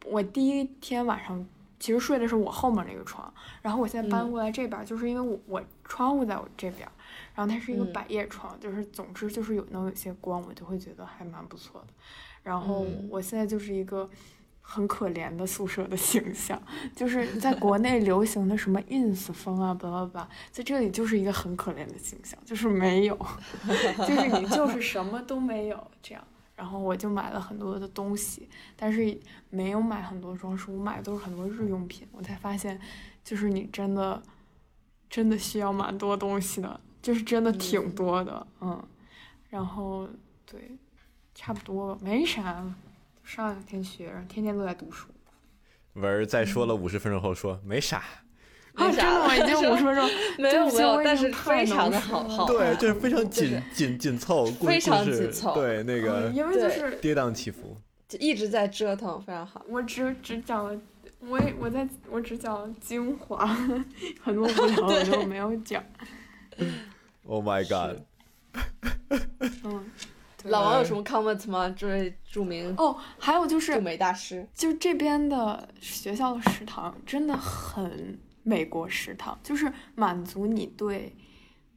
[0.05, 1.45] 我第一天晚上
[1.79, 6.91] 其实睡的是我后面那个床，然后我现在搬嗯过来这边儿，就是因为我我窗户在我这边儿，
[7.35, 11.87] 然后它是一个嗯百叶窗，就是总之就是有能有些光，我就会觉得还蛮不错的。
[12.43, 14.09] 然后嗯我现在就是一个
[14.61, 16.59] 很可怜的宿舍的形象，
[16.95, 23.15] 就是在国内流行的什么 ins 风啊，巴拉巴，在这里就是一个很可怜的形象，就是没有，
[24.07, 26.23] 就是你就是什么都没有这样。
[26.55, 32.07] 然后我就买了很多的东西，但是没有买很多装饰，我买的都是很多日用品。
[32.11, 32.79] 我才发现，
[33.23, 34.21] 就是你真的
[35.09, 38.87] 真的需要蛮多东西的，就是真的挺嗯多的，嗯。
[39.49, 40.07] 然后
[40.45, 40.77] 对，
[41.33, 42.65] 差不多吧，没啥。
[43.23, 45.07] 上两天学生，天天都在读书。
[45.93, 48.03] 文儿在说了五十分钟后说没啥，
[48.75, 49.35] 啊，真的吗？
[49.35, 57.75] 已经五十分钟，没有没有但是非常的好好对，就是非常紧紧紧凑， 非常紧凑对那个嗯因为就是跌宕起伏。
[58.07, 59.65] 就一直在折腾，非常好。
[59.67, 60.79] 我只只讲了，
[61.21, 63.45] 我也我在我只讲了精华，
[64.21, 65.83] 很多无聊的我就没有讲。
[67.27, 67.99] Oh my god！
[69.63, 69.83] 嗯，
[70.43, 71.67] 老王有什么 comment 吗？
[71.75, 81.13] 这位著名哦，还有就是驻美大师，就是这边的学校的食堂真的很美国食堂，就是满足你对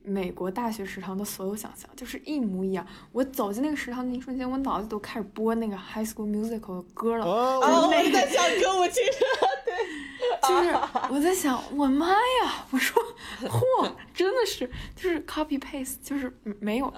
[0.02, 2.86] 美国大学食堂的所有想象，就是一模一样。
[3.10, 7.24] 我走进那个食堂的一瞬间，我脑子都开始播那个《High School Musical》的歌了。
[7.24, 9.50] 哦，哦，我我在想歌舞青春
[10.48, 10.76] 就是
[11.10, 12.66] 我在想，我妈呀！
[12.70, 13.02] 我说，
[13.48, 16.92] 嚯，真的是就是 copy paste，就是没有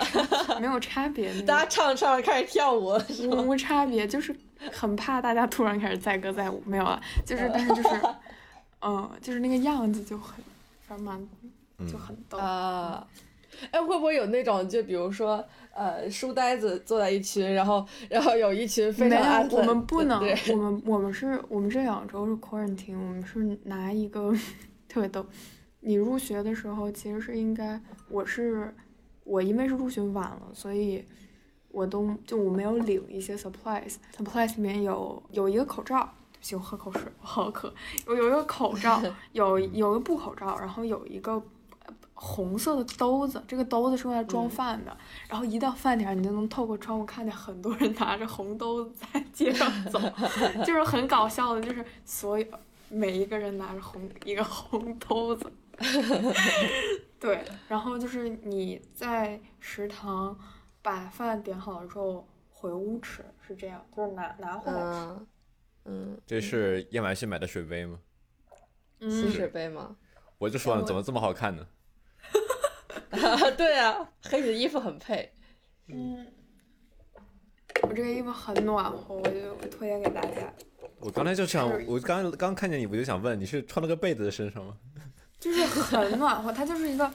[0.61, 2.99] 没有差别 大家唱着唱着开始跳舞？
[3.47, 4.35] 无差别，就是
[4.73, 7.89] 很怕大家突然开始载歌载舞，没有啊，就是但是就是，
[8.83, 10.43] 嗯，就是那个样子就很，
[10.81, 11.29] 反正蛮
[11.91, 12.39] 就很逗。
[12.39, 13.07] 啊，
[13.71, 24.35] 哎，会不会有那种，就比如说，呃，书呆子坐在一群，然后，然后有一群非常有，我们不能，我们我们是我们这两周是 quarantine，我们是拿一个
[24.89, 25.27] 特别逗。
[25.81, 28.75] 你入学的时候其实是应该，我是
[29.25, 31.05] 我因为是入学晚了，所以
[31.71, 36.09] 我都就我没有领一些 supplies，supplies 里面有有一个口罩。
[36.41, 37.73] 行，我喝口水，我 好渴。
[38.07, 41.33] 我有一个口罩， 有有一个布口罩，然后有一个
[41.87, 44.97] 呃红色的兜子，这个兜子是用来装嗯饭的。
[45.29, 50.01] 然后一到饭点，你就能透过窗户看见很多人拿着红兜子在街上走，
[50.65, 52.47] 就是很搞笑的，就是所有
[52.89, 55.53] 每一个人拿着红一个红兜子。
[57.19, 60.37] 对，然后就是你在食堂
[60.83, 64.99] 把饭点好了之后回屋吃，是这样，就是拿拿回来吃。
[65.11, 65.27] 嗯
[65.85, 67.99] 嗯，这是亚马逊买的水杯吗？
[69.01, 69.97] 吸嗯，水杯吗？
[70.39, 71.67] 我就说了，怎么这么好看呢？
[73.57, 75.33] 对啊，和你的衣服很配。
[75.89, 76.27] 嗯，
[77.83, 80.53] 我这个衣服很暖和，我就推荐给大家。
[80.99, 84.77] 我刚才就想，我刚刚看见你，我就想问，你是穿了个被子在身上吗？
[85.41, 87.11] 就是很暖和，它就是一个，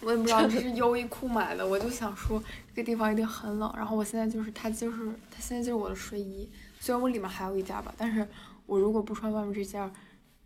[0.00, 2.42] 我也不知道这是优衣库买的，我就想说
[2.74, 4.98] 这个地方一定很冷，然后我现在就是它就是
[5.30, 6.50] 它现在就是我的睡衣，
[6.80, 8.26] 虽然我里面还有一件吧，但是
[8.66, 9.92] 我如果不穿外面这件，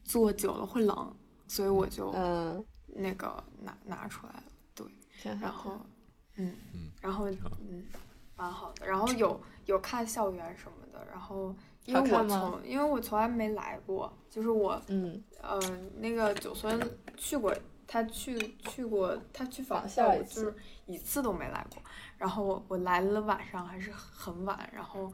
[0.03, 1.17] 坐久了会冷，
[1.47, 4.43] 所以我就嗯，那个拿拿出来了，
[4.75, 4.87] 对，
[5.41, 5.79] 然后
[6.37, 7.85] 嗯嗯然后嗯
[8.37, 11.55] 蛮好的，然后有有看校园什么的，然后
[11.85, 15.61] 因为我从因为我从来没来过，就是我嗯，呃，
[15.99, 16.81] 那个九村
[17.17, 17.55] 去过，
[17.87, 20.55] 他去去过，他去访访校，我就一次是
[20.87, 21.83] 一次都没来过。
[22.19, 25.13] 然后我我来了晚上还是很晚，然后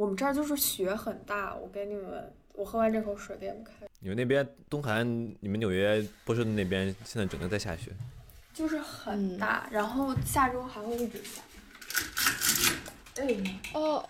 [0.00, 7.92] 我们这儿就是雪很大，我给你们，我喝完这口水给你们看，你们那边东海岸，你们纽约波士顿那边现在整个在下雪。
[8.54, 11.42] 就是很嗯大，然后下周还会一直下。
[13.16, 14.08] 哎，哦，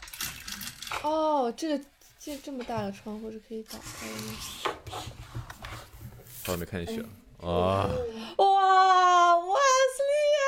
[1.02, 1.84] 哦，这个
[2.20, 4.32] 这这么大的窗户是可以打开的吗？
[6.44, 7.08] 好久没看见雪了
[7.50, 7.90] 啊！
[8.36, 9.54] 哇，威
[9.96, 10.46] 斯利啊，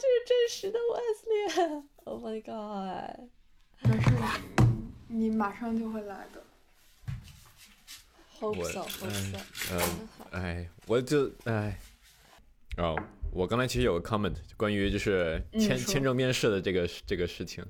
[0.00, 3.28] 这是真实的 Wesley！Oh my god！
[3.88, 4.10] 没事，
[5.08, 6.42] 你马上就会来的。
[8.40, 8.54] 我
[9.02, 11.78] 嗯哎，我就哎，
[12.76, 12.94] 哦，
[13.32, 17.64] 我刚才其实有个 comment 关于就是签签证面试的这个这个事情，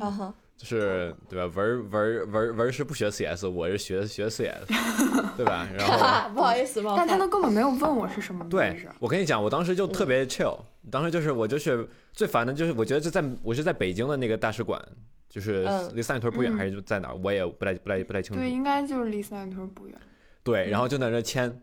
[0.00, 1.46] 啊哈，就是对吧？
[1.54, 4.66] 文儿文儿文儿文儿是不学 CS，我是学学 CS，
[5.36, 5.68] 对吧？
[5.76, 7.06] 然后 不好意思冒犯。
[7.06, 8.84] 但他都根本没有问我是什么对。
[8.98, 10.58] 我跟你讲，我当时就特别 chill，、
[10.90, 14.82] 当时就是我就是最烦的就是我觉得就在我是在北京的那个大使馆，
[15.30, 18.42] 就是嗯离三里屯不远嗯还是就在哪儿，我也不太不太不太清楚。
[18.42, 19.96] 对，应该就是离三里屯不远。
[20.42, 21.60] 对，然后就在那签，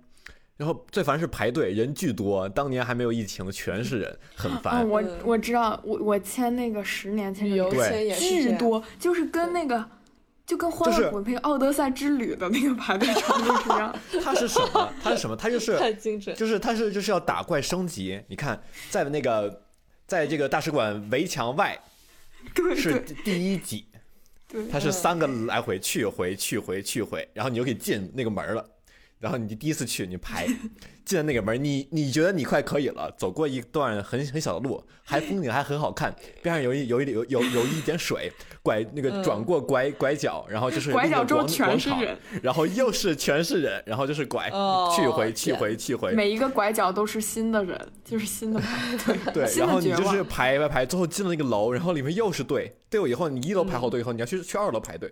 [0.55, 4.77] 然后最烦是排队，人巨多，当年还没有疫情，全是人，很烦。
[4.77, 9.85] 嗯，我嗯我知道，我我签那个十年签旅游对巨多，就是跟那个。
[10.47, 13.93] 就跟欢乐谷那个《奥德赛之旅》的那个排队程度是一样，
[14.23, 14.93] 它是什么？
[15.03, 15.35] 它是什么？
[15.35, 16.33] 它就是 太精准。
[16.37, 18.17] 就是它是就是要打怪升级。
[18.29, 18.57] 你看，
[18.89, 19.63] 在那个
[20.05, 21.77] 在这个大使馆围墙外
[22.53, 23.85] 对是第一集，
[24.47, 28.69] 对，它是三个来回去回去回去回，然后你就可以进那个门了。
[29.19, 30.47] 然后你第一次去，你排
[31.03, 48.61] 进了那个门，你你觉得你快可以了，走过一段很很小的路，还风景还很好看，边上有一有一有有有一点水，拐那个嗯转过拐拐角，然后就是拐角之后那个广全是，人，然后又是全是人，然后就是拐哦去回去回去回，每一个拐角都是新的人，就是新的
[49.33, 50.23] 对，新然后你就是。
[50.27, 55.11] 排排排，最后进了那个楼，然后里面又是队，队伍以后你一楼排嗯好队以后，你要去去二楼排队，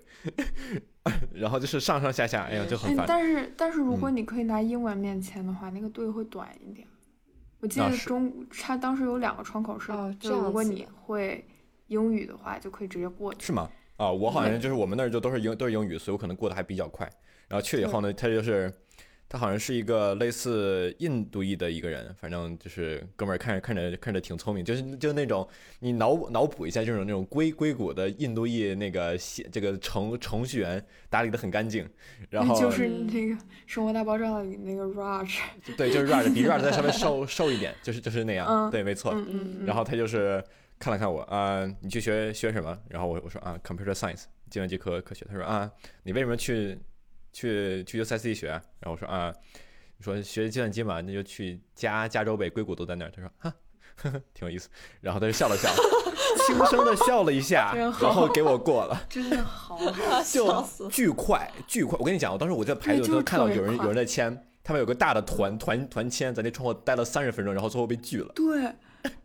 [1.34, 3.06] 然后就是上上下下，哎呀就很哎，烦。
[3.08, 6.88] 但是但是如果嗯你可以拿英文面签的话，那个队会短一点。
[7.60, 11.43] 我记得中他当时有两个窗口是，哦就如果你会
[11.88, 13.45] 英语的话，就可以直接过去。
[13.47, 13.70] 是吗？
[13.97, 17.10] 啊，我好像就是我们那儿就都是英都是英语，所以我可能过得还比较快。
[17.47, 18.72] 然后去了以后呢，他就是
[19.28, 25.48] 他好像是一个类似印度裔的一个人，反正就是哥们儿看着看着看着挺聪明，就是就那种
[25.80, 31.90] 你脑脑补一下这种那种硅硅谷的印度裔那个写这个程程序员打理的很干净，
[32.30, 33.34] 然后就是嗯那个
[33.66, 35.38] 《生活大爆炸》里那个 Raj，
[35.76, 39.12] 对，就是 Raj 比 Raj 再稍微瘦瘦一点，就是就是那样，嗯对，没错。
[39.14, 40.44] 嗯嗯嗯，然后他就是
[40.78, 42.78] 看了看我啊、你去学学什么？
[42.90, 45.26] 然后我我说啊，computer science 计算机科科学。
[45.28, 45.72] 他说啊，
[46.04, 46.78] 你为什么去
[47.36, 48.62] 去去 UCSD 学啊？
[48.80, 49.34] 然后我说啊，
[49.98, 53.12] 你说学计算机嘛，那就去加加州呗，硅谷都在那儿。
[53.12, 53.54] 他说哈。
[53.98, 54.68] 呵呵，挺有意思，
[55.00, 55.70] 然后他就笑了笑，
[56.46, 59.80] 轻声的笑了一下，然后给我过了， 真的好
[60.20, 60.90] 就笑死。
[60.90, 61.98] 巨快巨快。
[61.98, 68.30] 我跟你讲，我当时我在排队的时候看到有人有人在签，他们有个大的团团团签，在那窗户待了三十分钟，然后最后被拒了。
[68.36, 68.74] 对哦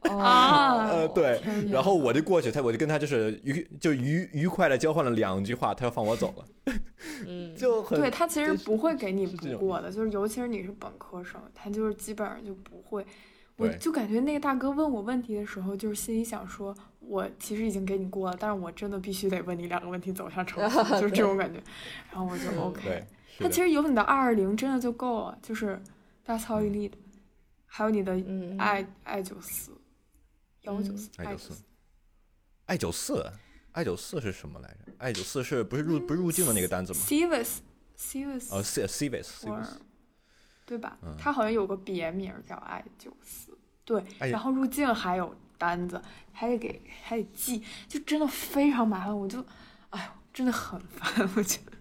[0.03, 6.75] 啊 呃，对然后我就过去，他我就跟他就是愉就愉愉快的交换了两句话，他要放我走了，
[7.27, 13.05] 嗯，就很对他其实不会给你不过的，就是尤其是你是本科生，他就是基本上就不会。
[13.57, 21.61] 我就感觉那个大哥问我问题的时候，就是心里想说，我其实已经给你过了，但是我真的必须得问你两个问题走向成绩， 就是这种感觉。
[22.11, 23.05] 然后我就嗯 OK，
[23.39, 25.79] 他其实有你的二二零真的就够了，就是
[26.27, 26.93] That's all you need，
[27.73, 29.71] 还有你的嗯，i i 九四
[30.63, 31.63] 幺九四 i 九九四
[32.67, 33.33] i 九四
[33.73, 37.59] i 九四是什么来着？i 九四是不是入不是入境的那个单子吗？Civis
[37.97, 39.69] Civis 哦，Civis，Civis，
[40.67, 40.99] 对吧？
[41.03, 46.03] 嗯它好像有个别名叫 i 九四，对，哎然后入境还有单子，
[46.33, 49.41] 还得给还得寄，就真的非常麻烦，我就，
[49.91, 51.73] 哎呦，真的很烦，我觉得。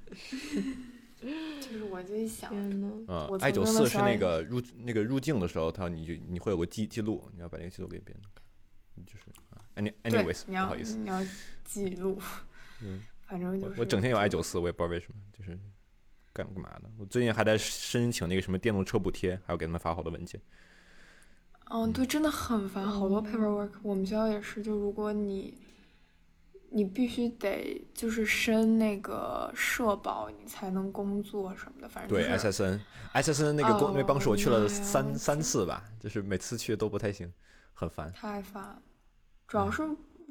[1.22, 11.22] 就是我就想，嗯我，i 九四是那个入那个入境的时候，他你就你会有个记记录，你要把那个记录给别人看，就是啊，any 对 anyways，，你要不好意思，你要
[11.66, 12.20] 记录，
[12.82, 15.60] 嗯 反正就是我我整天有 i 九四，我也不知道为什么，就是
[16.34, 16.90] 干干嘛的。
[16.98, 20.42] 我最近还在申请那个什么电动车补贴，还要给他们发好多文件。
[21.72, 23.72] 嗯，对，真的很烦，好多嗯 paperwork。
[23.84, 25.54] 我们学校也是，就如果你，
[26.72, 32.52] 你必须得就是申那个社保，你才能工作什么的，反正对就是
[33.14, 37.32] ，SSN，SSN 那个工、那帮是我去了三三次吧，就是每次去都不太行，
[37.74, 38.12] 很烦。
[38.14, 38.82] 太烦了。
[39.48, 39.82] 主嗯要是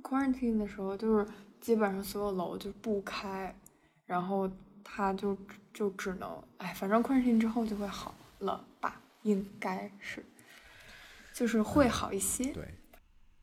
[0.03, 1.27] quarantine 的时候，就是
[1.61, 3.53] 基本上所有楼就不开，
[4.07, 4.49] 然后
[4.85, 5.37] 他就
[5.75, 10.25] 就只能，哎，反正 quarantine 之后就会好了吧，应该是，
[11.35, 12.51] 就是会好一些。
[12.51, 12.75] 嗯对，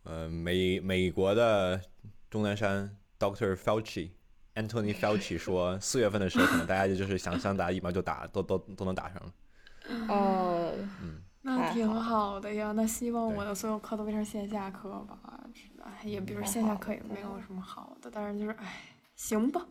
[0.04, 1.82] 呃，美美国的
[2.36, 4.10] 钟南山 Doctor Fauci。
[4.56, 9.34] Anthony Fauci 说，四月份的时候，可能大家就是想想打疫苗就打，都都都能打上了。
[10.10, 15.18] 哦，嗯，那挺好的呀，那希望我的所有课都变成线下课吧。
[15.82, 18.82] 哎，也比如线下课也没有什么好的，但是就是哎，
[19.16, 19.66] 行吧。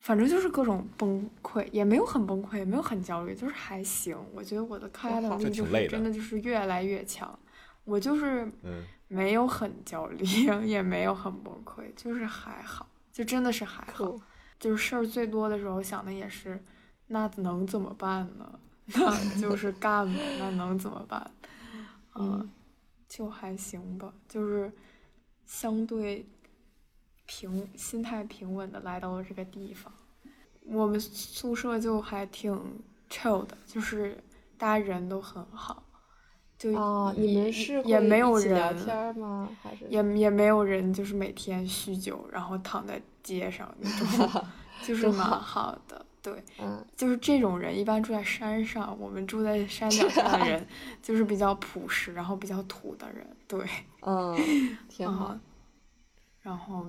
[0.00, 4.14] 反正就是各种崩溃，也没有很崩溃，也没有很焦虑，就是还行。
[4.34, 7.38] 我觉得我的抗压能力就是真的就是越来越强。
[7.84, 10.24] 我就是嗯，没有很焦虑，
[10.66, 14.04] 也没有很崩溃，就是还好，就真的是还好。
[14.06, 14.20] 酷，
[14.58, 16.62] 就是事儿最多的时候想的也是，
[17.08, 18.58] 那能怎么办呢？
[18.94, 21.30] 那就是干呗，那能怎么办？
[22.14, 22.48] 嗯，
[23.08, 24.72] 就还行吧，就是
[25.44, 26.24] 相对
[27.26, 29.92] 平心态平稳的来到了这个地方。
[30.62, 34.22] 我们宿舍就还挺 chill 的，就是
[34.58, 35.82] 大家人都很好。
[36.58, 39.48] 就哦，你们是也没有人聊天吗？
[39.62, 44.44] 还是也也没有人就是每天酗酒，然后躺在街上那种，
[44.82, 46.04] 就是蛮好的。
[46.22, 50.66] 对，嗯，就是这种人一般住在山上，我们住在山 脚下的人
[51.00, 53.24] 就是比较朴实，然后比较土的人。
[53.46, 53.64] 对，
[54.00, 54.36] 嗯，
[54.88, 55.38] 挺好。
[56.40, 56.84] 然后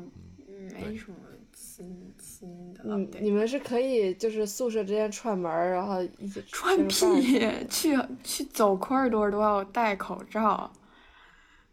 [0.74, 1.18] 没什么
[1.58, 2.82] 新新的。
[2.86, 10.72] 嗯，你们是可以就是宿舍之间串门儿，然后一起串屁去去走 corridor 都要戴口罩。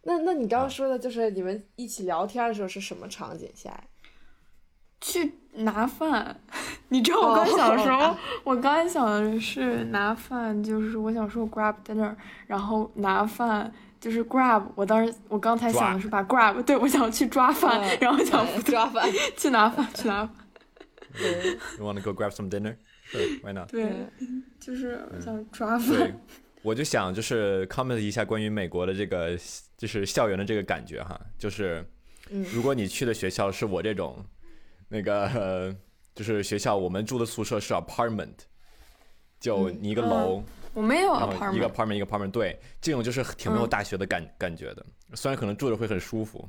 [0.05, 3.79] 那那你刚刚说的就是你们一起聊天的时候是什么场景下？
[5.01, 6.41] 去拿饭，
[6.89, 8.19] 你知道我刚想什么？
[8.43, 12.15] 我刚才想的是拿饭，就是我想说 grab dinner，
[12.47, 13.71] 然后拿饭
[14.05, 14.63] 就是 grab。
[14.75, 20.37] 我当时我刚才想的是把 grab，对我想去抓饭，然后想抓饭，去拿饭，去拿饭。
[21.79, 22.77] You wanna go grab some dinner?
[23.11, 23.71] Sure, why not?
[23.71, 23.91] 对，
[24.61, 25.89] 就是想抓饭。
[25.89, 26.15] 对，
[26.61, 29.39] 我就想就是 comment 一下关于美国的这个
[29.79, 31.83] 就是校园的这个感觉哈，就是
[32.53, 34.23] 如果你去的学校是我这种。
[34.87, 35.75] 那个
[36.15, 38.35] 就是学校，我们住的宿舍是 apartment，
[39.41, 40.45] 就你一个楼，
[40.75, 44.85] 我没有 apartment，一个 apartment 一个 apartment，对，这种就是挺没有大学的感感觉的。
[45.15, 46.49] 虽然可能住着会很舒服，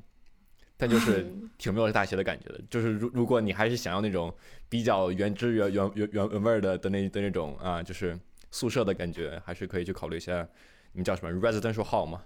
[0.75, 1.25] 但就是
[1.57, 2.59] 挺没有大学的感觉的。
[2.69, 4.33] 就是如如果你还是想要那种
[4.67, 8.19] 比较原汁原原原原原味儿的的那的那种啊，就是
[8.51, 10.47] 宿舍的感觉，还是可以去考虑一下。
[10.91, 12.23] 你们叫什么 residential hall 吗？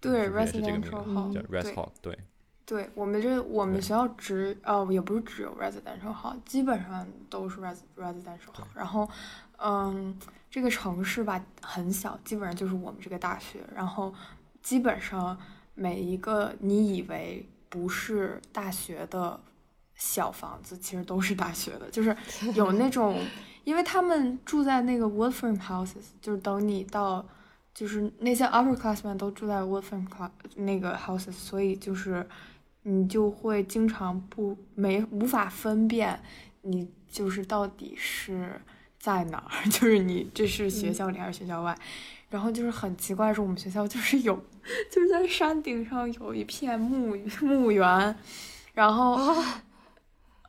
[0.00, 2.16] 对，residential hall，叫 res hall，对。
[2.66, 8.64] 对我们这我们学校只呃也不是只有 residential hall，基本上都是 res residential hall。
[8.74, 9.10] 然后，
[9.58, 10.16] 嗯，
[10.54, 13.58] 这个城市吧很小，基本上就是我们这个大学。
[13.74, 14.14] 然后，
[14.62, 15.36] 基本上
[15.74, 19.40] 每一个你以为不是大学的
[19.96, 21.90] 小房子，其实都是大学的。
[21.90, 22.16] 就是
[22.54, 23.20] 有那种，
[23.64, 27.26] 因为他们住在那个 wood frame houses，就是等你到，
[27.74, 30.06] 就是那些 upperclassmen 都住在 wood frame
[30.54, 32.24] 那个 houses，所以就是。
[32.86, 36.20] 你就会经常不没无法分辨，
[36.60, 38.60] 你就是到底是
[39.04, 41.76] 在哪儿， 就是你这是学校里还是学校外，
[42.30, 44.34] 然后就是很奇怪，是我们学校就是有，
[44.90, 48.16] 就是在山顶上有一片墓墓园，
[48.72, 49.18] 然后，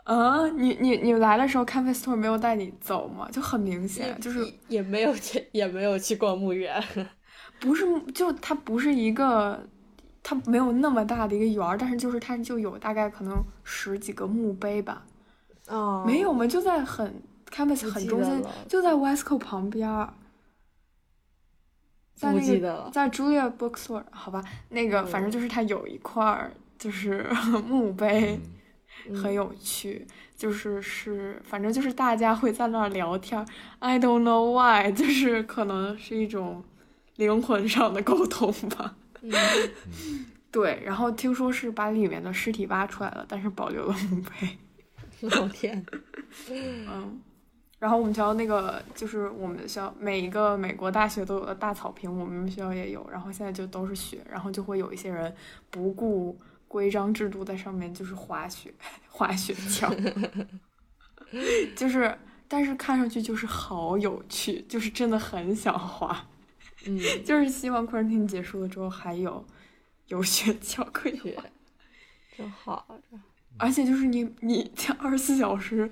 [0.05, 3.27] 嗯，你你你来的时候，campus tour 没有带你走吗？
[3.29, 6.81] 就很明显，就是也没有去也没有去逛墓园，
[7.59, 9.67] 不是，就它不是一个。
[10.27, 15.05] 它没有那么大的一个园儿，但是就是它就有大概可能十几个墓碑吧。
[15.67, 16.47] 哦，没有吗？
[16.47, 17.21] 就在很
[17.51, 20.13] campus 很中心，就在 Westco 旁边儿。
[22.19, 22.89] 不记得了。
[22.93, 27.29] 在 Julia Bookstore，好吧，那个反正就是它有一块儿就是
[27.67, 28.39] 墓碑，
[29.21, 30.07] 很有趣。
[30.35, 33.45] 就是是，反正就是大家会在那儿聊天。
[33.79, 36.61] I don't know why，就是可能是一种
[37.15, 38.95] 灵魂上的沟通吧。
[40.51, 44.57] 对，然后听说是把里面的尸体挖出来了，但是保留了墓碑。
[45.29, 45.85] 老天，
[46.49, 47.21] 嗯，
[47.85, 53.07] 然后我们学校那个就是我们学校每一个美国大学都有的大草坪，我们学校也有。
[53.11, 55.31] 然后现在就都是雪，然后就会有一些人
[55.69, 56.35] 不顾
[56.67, 58.73] 规章制度在上面就是滑雪、
[59.07, 59.95] 滑雪橇，
[61.75, 62.17] 就是，
[62.47, 66.25] 但是看上去就是好有趣，就是真的很想滑。
[66.87, 69.45] 嗯， 就是希望 quarantine 结束了之后还有
[70.07, 71.43] 有雪橇可以滑，
[72.35, 72.97] 真好。
[73.57, 75.89] 而且就是你你二十四小时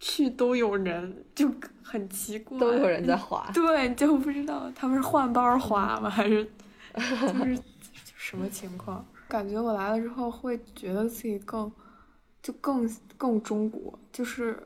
[0.00, 1.50] 去都有人，就
[1.82, 3.50] 很奇怪，都有人在滑。
[3.52, 6.44] 对，就不知道他们是换班滑吗，还是
[6.94, 7.58] 就是
[8.16, 9.04] 什么情况？
[9.28, 11.70] 感觉我来了之后会觉得自己更
[12.42, 14.56] 就更更中国，就是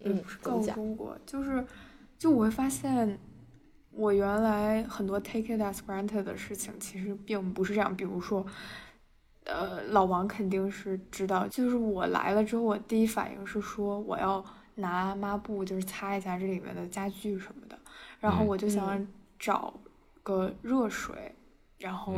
[0.00, 1.64] 嗯，更中国，就是
[2.18, 3.18] 就我会发现。
[3.96, 7.96] 我原来很多 take it as granted 的事情，其实并不是这样。
[7.96, 8.44] 比如说，
[9.44, 14.44] 呃，老王肯定是知道，就是我来了之后，我第一反应是说我要
[14.76, 17.78] 拿抹布，就是擦一下这里面的家具什么的。
[18.20, 19.06] 然后我就想
[19.38, 19.74] 找
[20.22, 21.34] 个热水，
[21.78, 22.14] 然后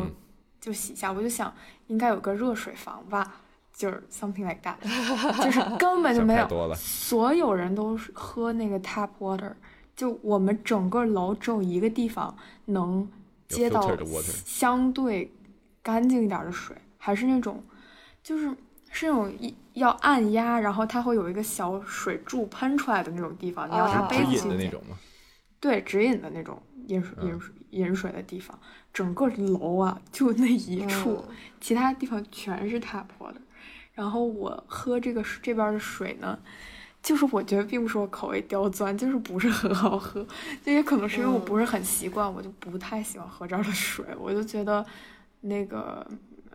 [0.60, 1.12] 就洗一下。
[1.12, 1.52] 我就想
[1.88, 3.40] 应该有个热水房吧，
[3.74, 4.76] 就是 something like that，
[5.42, 6.74] 就是根本就没有。
[6.74, 9.52] 所有人都是喝那个 tap water。
[9.94, 12.36] 就我们整个楼只有一个地方
[12.66, 13.10] 能
[13.48, 13.96] 接到
[14.44, 15.32] 相对
[15.82, 17.64] 干净一点的水，还是那种，
[18.22, 18.54] 就是
[18.96, 24.80] 是那种一要按压，然后它会有一个小水柱喷出来的那种地方，你要拿杯子去接。
[25.60, 28.58] 对，直饮的那种饮水饮水饮水的地方，
[28.94, 31.22] 整个楼啊就那一处，
[31.60, 33.34] 其他地方全是 tap water。
[33.92, 36.38] 然后我喝这个这边的水呢，
[37.02, 40.26] 就是我觉得并不是我口味刁钻，就是不是很好喝。
[40.64, 44.06] 这也可能是因为我不是很习惯，我就不太喜欢喝这儿的水。
[44.18, 44.82] 我就觉得
[45.42, 46.06] 那个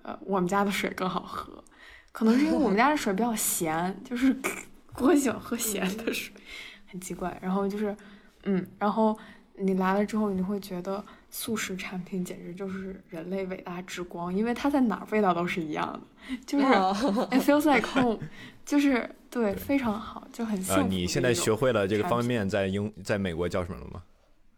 [0.01, 1.63] 呃，我们家的水更好喝。
[2.11, 4.35] 可能是因为我们家的水比较咸，就是
[4.99, 6.33] 我喜欢喝咸的水，
[6.87, 7.37] 很奇怪。
[7.41, 7.95] 然后就是，
[8.43, 9.17] 嗯，然后
[9.55, 11.03] 你来了之后，你会觉得。
[11.33, 18.19] 速食产品简直就是人类伟大之光，因为它在哪儿味道都是一样的，就是 it feels like home，
[18.65, 20.81] 就是对，非常好，就很幸福。
[20.89, 24.01] 你现在学会了这个方便面在英在美国叫什么了吗？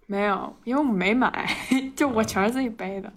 [0.08, 1.48] 没有，因为我没买，
[1.96, 3.14] 就我全是自己背的。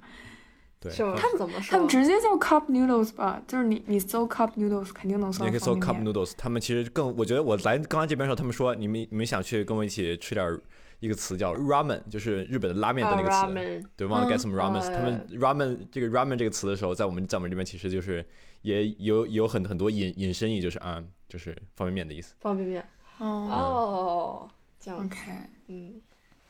[0.91, 1.71] 对，他们怎么说？
[1.71, 5.47] 他们直接叫 cup noodles 吧，就是你你搜 cup noodles 肯定能搜到。
[5.47, 10.61] 你可以搜 cup noodles，他们其实更，我觉得我来刚刚这边的时候，他们说你们你们想去跟我一起吃点。
[10.99, 13.87] 一个词叫 ramen，就是日本的拉面的那个词。
[13.95, 14.81] 对，want to get some ramen。
[14.81, 18.25] 他们 ramen 这个 ramen 这个词的时候，在我们在我们这边其实就是
[18.63, 22.35] 也有有很很多引引申义，就是啊，就是方便面的意思。
[22.41, 22.83] 方便面。
[23.19, 24.49] 哦。
[24.81, 25.05] 这样。
[25.05, 25.19] OK。
[25.67, 26.01] 嗯。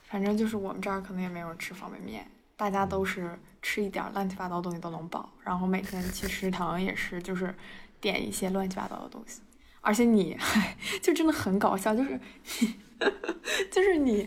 [0.04, 2.24] 反正就是我们这儿可能也没有人吃方便面，
[2.56, 3.36] 大家都是
[3.66, 7.52] 吃一点乱七八糟东西都能饱，然后每天去食堂也是就是
[8.00, 9.40] 点一些乱七八糟的东西，
[9.80, 10.38] 而且你
[11.02, 12.20] 就真的很搞笑，就是。
[13.70, 14.26] 就是你，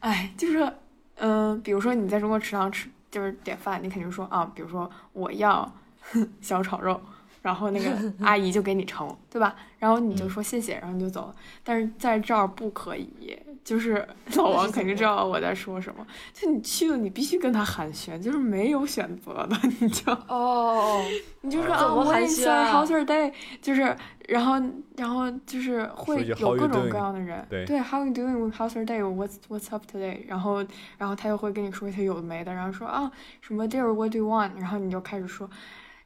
[0.00, 0.72] 哎，就是，
[1.16, 5.70] 嗯，比如说你在中国食堂吃，就是点饭，你肯定说啊，比如说我要
[6.40, 6.98] 小炒肉，
[7.42, 9.54] 然后那个阿姨就给你盛，对吧？
[9.78, 11.36] 然后你就说谢谢，然后你就走了。
[11.62, 13.38] 但是在这儿不可以。
[13.64, 14.06] 就是
[14.36, 21.02] 老王肯定知道我在说什么，就你去了，你必须跟他寒暄，就是没有选择的， 你就哦，
[21.42, 23.32] 你就说啊，我也是 How's your day？
[23.60, 23.96] 就是，
[24.28, 24.54] 然后，
[24.96, 30.22] 然后就是会有各种各样的人，对，How you doing？How's your day？What's What's up today？
[30.26, 30.64] 然后，
[30.98, 33.10] 然后他又会跟你说一些有的没的，然后说啊，
[33.40, 34.52] 什么 Dear，What do you want？
[34.58, 35.48] 然后你就开始说。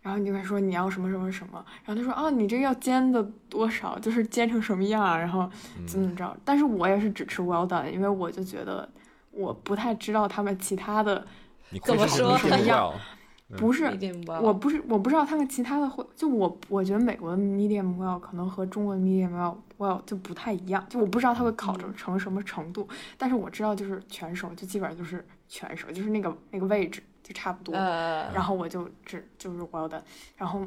[0.07, 1.55] 然后你就会说你要什么什么什么，
[1.85, 5.51] 然后他说啊，你这个要煎的多少，就是煎成什么样，然后
[5.85, 6.37] 怎么着？
[6.45, 8.89] 但是我也是只吃 well done，因为我就觉得
[9.33, 11.27] 我不太知道他们其他的
[11.83, 12.93] 怎么说什么样，
[13.57, 13.83] 不是，
[14.41, 22.89] 我不是我不知道他们其他的会，就我我觉得美国的 medium well 可能和中国的 medium well well 就不太一样，就我不知道它会烤成成什么程度，
[23.19, 27.03] 但是我知道就是全熟，就基本上就是全熟，就是那个那个位置。
[27.27, 30.01] 就差不多，然后我就只就是我要的，
[30.37, 30.65] 然后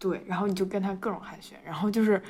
[0.00, 2.20] 对，然后你就跟他各种寒暄，然后就是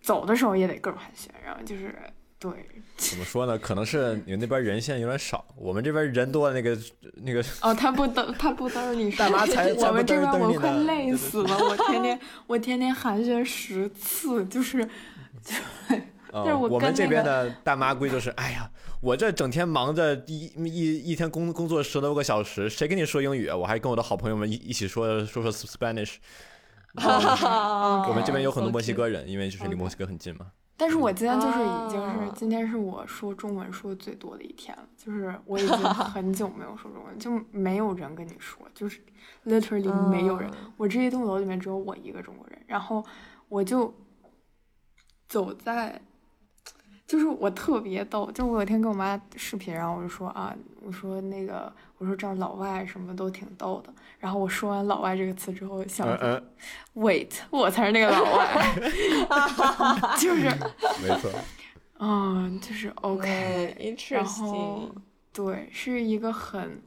[0.00, 1.94] 走的时候也得各种寒暄，然后就是
[2.38, 2.50] 对。
[2.96, 3.58] 怎么说呢？
[3.58, 6.74] 可能是你们那边人现在有点少，我们这边人多，那个
[7.16, 7.44] 那个。
[7.60, 9.10] 哦，他不登，他不登你。
[9.12, 14.82] 大妈才我们这边我快累死了，我天天我天天寒暄十次，就是
[15.42, 15.54] 就。
[16.44, 18.70] 就是我们这边的大妈规就是，哎呀。
[19.00, 23.48] 我这整天忙着一一一天工工作十多个小时，谁跟你说英语？
[23.48, 26.16] 我还跟我的好朋友们一一起说说说 Spanish。
[26.98, 30.50] 我们这边有很多墨西哥人，因为就是离墨西哥很近嘛。
[30.76, 39.00] 但是我今天就是已经是今天是我说中文说的最多的一天了，就是我已经 很久没有说中文，就没有人跟你说，就是
[39.46, 40.50] literally 没有人。
[40.76, 43.06] 我这一栋楼里面只有我一个中国人，然后
[43.48, 43.94] 我就
[45.28, 46.02] 走在。
[47.08, 53.90] 就是我特别逗，就我有一天跟我妈视频，然后我就说啊，我说那个，我说这儿老外什么都挺逗的。
[54.18, 56.06] 然后我说完“老外”这个词之后，想
[56.96, 58.74] ，wait，我才是那个老外，
[60.20, 60.50] 就是，
[61.02, 61.30] 没错，
[61.98, 64.90] 嗯，就是 OK，然后
[65.32, 66.82] 对，是一个很，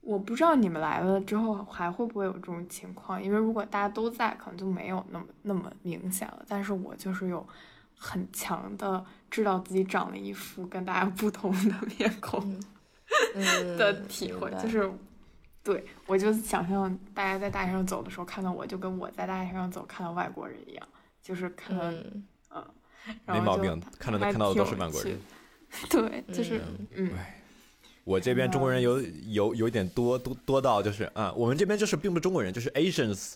[0.00, 6.42] 我不知道你们来了之后还会不会有这种情况，因为如果大家都在，可能就没有那么那么明显了。
[6.48, 7.46] 但是我就是有。
[8.04, 12.60] 很强的知道自己长了一副跟大家不同的面孔
[13.78, 14.92] 的体会，就是，
[15.62, 20.88] 对我就想象大家在大街上走的时候看到我，就跟我在大街上走看到外国人一样，
[21.22, 21.84] 就是看到，
[22.50, 22.64] 嗯，
[23.26, 25.16] 没毛病，看到的看到的都是外国人，
[25.88, 26.60] 对，就是
[26.96, 27.08] 嗯，
[28.02, 33.34] 我这边中国人有有有点多多多到就是啊，我们这边就是并不是中国人，就是 Asians。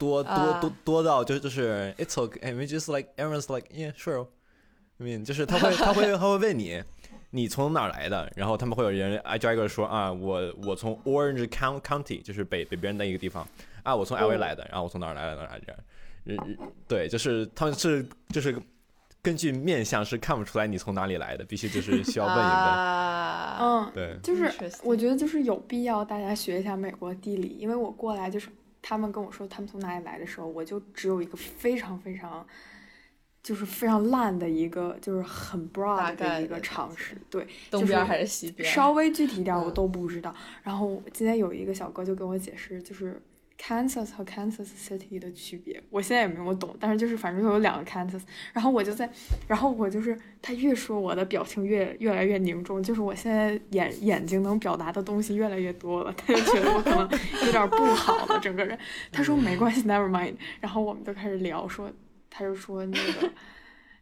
[0.00, 6.82] 多多多多到就就是 it's okay，I mean just like everyone's like yeah sure，I mean 就是他会他会他会问你
[7.28, 13.46] 你从哪儿来的，然后他们会有人挨挨个说啊我我从 Orange County 就是北北边的一个地方
[13.82, 15.76] 啊我从 LA 来的，然后我从哪儿来的哪儿来的，
[16.88, 18.56] 对，就是他们是就是
[19.20, 22.48] 根据面相是看不出来你从哪里来的，必须就是需要问一问，
[23.60, 24.50] 嗯，对，就是
[24.82, 28.48] 我觉得就是有必要大家学一下美国地理，因为我过来就是。
[28.82, 32.46] 他们跟我说他们从哪里来的时候，我就只有一个非常非常，
[33.42, 40.34] 就是非常烂的一个，就是很 broad 的一个常识，对，东边还是西边，稍微具体一点我都不知道。
[40.62, 43.20] 然后今天有一个小哥就跟我解释，就是
[43.60, 48.22] Kansas 和 Kansas City 的区别，我现在也没有懂，但是就是反正有两个 Kansas，
[48.54, 49.08] 然后我就在，
[49.46, 57.00] 然后我就是他越说我的表情越越来越凝重，就是我现在眼眼睛能表达的东西越来越多了，他就觉得我可能
[57.44, 58.76] 有点不好了整个人。
[59.12, 60.36] 他说没关系，Never mind。
[60.58, 61.92] 然后我们就开始聊，说
[62.30, 63.30] 他就说那个，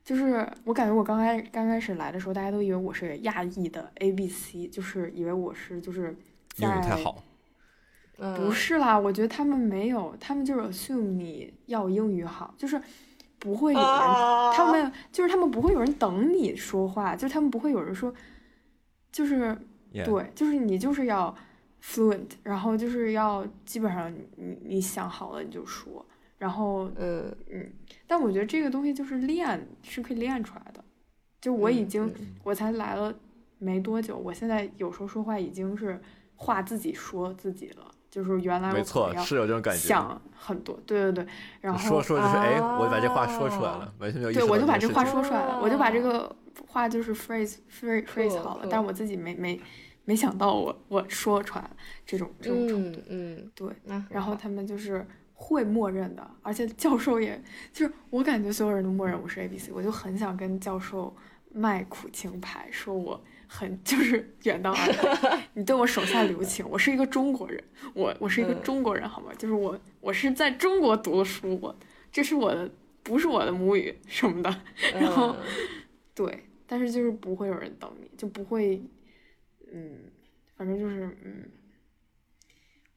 [0.05, 6.16] 就是我感觉我刚开刚开始来的时候，大家都以为我是亚裔的 A B C，就是以为我是就是
[6.59, 7.24] 英语太好。
[8.36, 12.81] 不是啦，我觉得他们没有，他们就是 assume 你要英语好，就是
[13.39, 13.89] 不会有人，
[14.53, 18.12] 他们就是他们不会有人等你说话，就是他们不会有人说，
[19.12, 19.57] 就是
[19.93, 21.32] 对，就是你就是要
[21.81, 26.05] fluent，然后就是要基本上你你想好了你就说，
[26.39, 27.73] 然后呃嗯，
[28.09, 30.82] 但我觉得这个东西就是练是可以练出来的，
[31.40, 32.12] 就我已经
[32.43, 33.15] 我才来了
[33.59, 36.01] 没多久，我现在有时候说话已经是
[36.35, 37.93] 话自己说自己了。
[38.10, 41.26] 就是原来没错，是有这种感觉，想很多，对对对，
[41.60, 46.35] 然后说说就是哎，我把这话说出来了，完全没有对，我就把这话说出来了，我就把这个
[46.66, 49.60] 话就是 phrase phrase phrase 好了，但我自己没没
[50.05, 51.70] 没想到我我说出来
[52.06, 53.68] 这种这种程度，嗯，对，
[54.09, 57.40] 然后他们就是会默认的，而且教授也
[57.72, 61.14] 就是我感觉所有人都默认我是 A B C，我就很想跟教授
[61.52, 63.22] 卖苦情牌，说我。
[63.49, 66.65] 很 就是远道而来， 你对我手下留情。
[66.69, 67.65] 我是一个中国人，
[67.95, 69.33] 我我是一个中国人，好吗？
[69.39, 71.75] 就是我我是在中国读的书，我
[72.12, 72.70] 这是我的
[73.03, 74.62] 不是我的母语什么的。
[74.95, 75.35] 然后
[76.15, 78.83] 对，但是就是不会有人等你，就不会，
[79.73, 79.99] 嗯，
[80.57, 81.49] 反正就是嗯，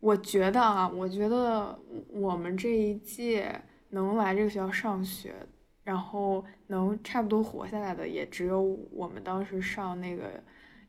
[0.01, 1.79] 我觉得啊，我觉得
[2.09, 3.61] 我们这一届
[3.91, 5.33] 能来这个学校上学。
[5.83, 10.41] 然后能差不多活下来的也只有我们当时上那个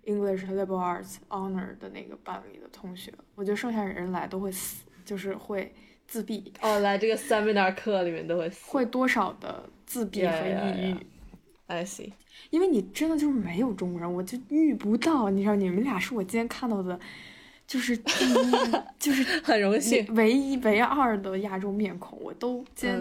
[0.04, 5.72] English Liberal Arts Honor 的那个班里的同学，我觉得剩下人来都会死，就是会
[6.06, 6.52] 自闭。
[6.60, 8.70] 哦，来这个 seminar 课里面都会死。
[8.70, 10.96] 会多少的自闭和抑郁
[11.68, 12.12] ？I see。
[12.50, 15.30] 因为你真的就是没有中国人，我就遇不到。
[15.30, 16.98] 你知道，你们俩是我今天看到的，
[17.66, 18.52] 就是第一，
[18.98, 23.00] 就是很荣幸，唯一唯二的亚洲面孔，我都今天。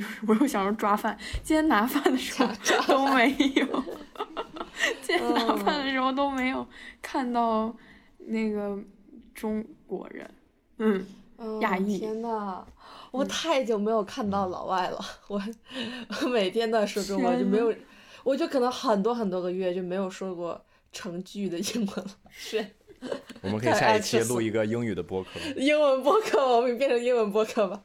[0.00, 2.48] 就是我又想着抓饭，今天拿饭的时候
[2.88, 3.84] 都没有，
[5.02, 6.66] 今天拿饭的时候都没有
[7.02, 7.74] 看到
[8.18, 8.78] 那个
[9.34, 10.30] 中国人，
[10.78, 11.06] 嗯，
[11.60, 11.98] 亚裔。
[11.98, 12.64] 天呐，
[13.10, 14.98] 我太久没有看到老外了，
[15.28, 15.42] 我
[16.22, 17.74] 我 每天都在说中文，就没有，
[18.24, 20.58] 我就可能很多很多个月就没有说过
[20.92, 22.10] 成句的英文了。
[22.30, 22.64] 是，
[23.42, 25.28] 我们可以下一期录一个英语的播客。
[25.56, 27.82] 英文播客，我们变成英文播客吧。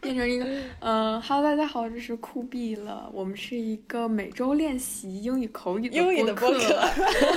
[0.00, 0.46] 变成一个，
[0.80, 6.82] 嗯哈喽，大家好，这是酷毙了，我们是一个每周练习英语口语英语的播客，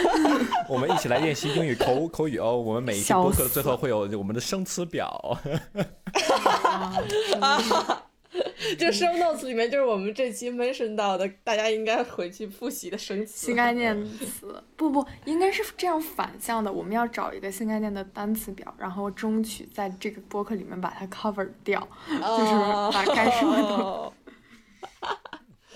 [0.70, 5.20] 我们一起来练习英语口口语哦，我们每一期播客最后会有我们的生词表。
[8.78, 13.48] 就 show notes 里面就是我们这期 mention 到的，大家应该回去复习的生词。
[13.48, 16.72] 新概念词，不不，应该是这样反向的。
[16.72, 21.80] 我们要找一个新概念的单词表，然后争取在这个播客里面把它 cover 掉，
[22.10, 22.54] 就是
[22.92, 24.14] 把该说的。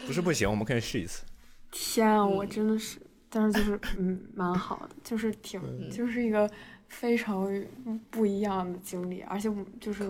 [0.06, 1.24] 不是不行，我们可以试一次。
[1.72, 2.98] 天啊，我真的是，
[3.30, 6.50] 但是就是嗯，蛮好的，就是挺，就是一个。
[6.88, 7.50] 非常
[8.10, 9.50] 不一样的经历，而且
[9.80, 10.08] 就是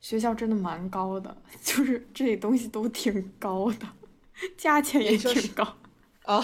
[0.00, 3.86] 学校真的蛮高的， 就是这些东西都挺高的，
[4.56, 5.64] 价钱也挺高。
[6.24, 6.40] 啊，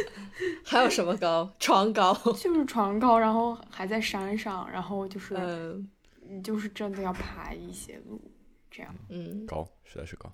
[0.64, 1.50] 还有什么高？
[1.58, 2.12] 床高？
[2.38, 5.82] 就是床高，然后还在山上，然后就是
[6.28, 8.20] 你就是真的要爬一些路，
[8.70, 8.94] 这样。
[9.08, 10.30] 嗯，高，实在是高。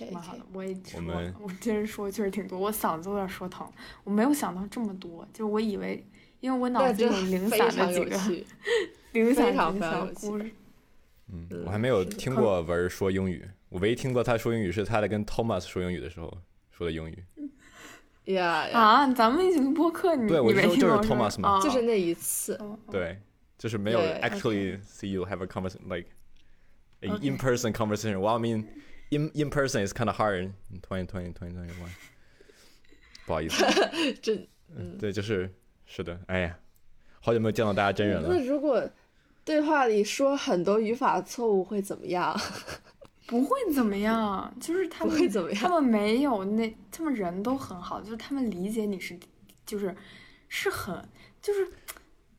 [0.00, 0.12] 嗯。
[0.12, 1.02] 蛮好的，我也说，
[1.40, 3.66] 我今天说确实挺多，我嗓子有点说疼。
[4.04, 6.04] 我没有想到这么多，就我以为，
[6.40, 8.44] 因为我脑子有零散的几个
[9.12, 10.50] 零散的小故事。
[11.32, 16.30] 嗯，我还没有听过文儿说英语，我唯一听过他说英语是他在跟 Thomas 说英语的时候
[16.70, 17.24] 说的英语。
[18.32, 19.06] 呀啊！
[19.12, 21.60] 咱们一起录播客，你对我说就是 Thomas 吗？
[21.62, 22.58] 就是那一次。
[22.90, 23.18] 对，
[23.58, 26.08] 就是没有 actually see you have a conversation like
[27.00, 28.18] in person conversation.
[28.18, 28.64] Well, I mean.
[29.10, 30.52] In in person is kind of hard.
[30.82, 31.90] Twenty twenty twenty twenty one.
[33.26, 33.64] 不好意思，
[34.20, 35.50] 真嗯，对，就是
[35.86, 36.58] 是的，哎呀，
[37.20, 38.28] 好久没有见到大家真人了。
[38.28, 38.82] 那如果
[39.44, 42.38] 对话里说很多语法错误会怎么样？
[43.26, 45.16] 不会怎么样，就是他们
[45.54, 49.18] 他们没有那，他们人都很好，就是他们理解你是，
[49.64, 49.94] 就是
[50.48, 51.02] 是很
[51.40, 51.66] 就是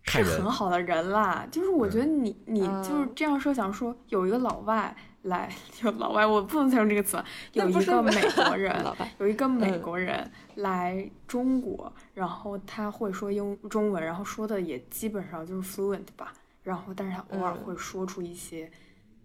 [0.05, 1.47] 是很好的人啦。
[1.51, 4.95] 就是我觉得你你就是这样设，想说有一个老外。
[5.25, 5.49] 来，
[5.83, 7.25] 有老外，我不能再用这个词了。
[7.53, 16.33] 有一个美国 人，有一个美嗯国人来中国，然后他会说英中文，然后说的也基本上就是 fluent 吧。
[16.63, 18.71] 然后，但是他偶尔嗯会说出一些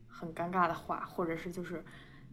[0.06, 1.82] 很尴尬的话，或者是就是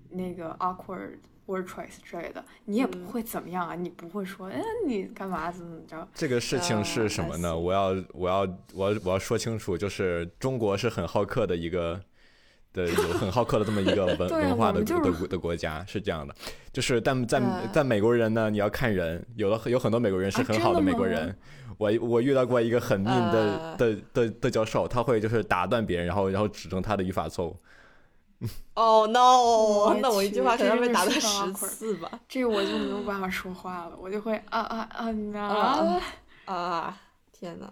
[0.09, 1.11] 那个 awkward
[1.45, 6.07] word choice 之类的，你也不嗯会怎么样啊，你不会说，哎，你干嘛怎么怎么着？
[6.13, 8.39] 这个事情是什么啊呢我要我要
[8.73, 12.01] 我要我要说清楚，就是中国是很好客的一个
[12.77, 16.33] 的有 很好客的这么一个文 文化的就是的的国家，是这样的。
[16.71, 21.35] 就是但在嗯在美国人呢，你要看人，有的有很多美国人是啊很好的美国人。
[21.79, 27.55] 我我遇到过一个很 mean 的啊的的的教授，他会就是打断别人，然后然后指正他的语法错误。
[28.75, 29.97] 哦、 no！
[29.99, 32.19] 那我一句话可能被打断十次吧。
[32.29, 36.01] 这个我就没有办法说话了，我就会啊啊啊啊啊
[36.45, 36.97] 啊！
[37.31, 37.67] 天呐，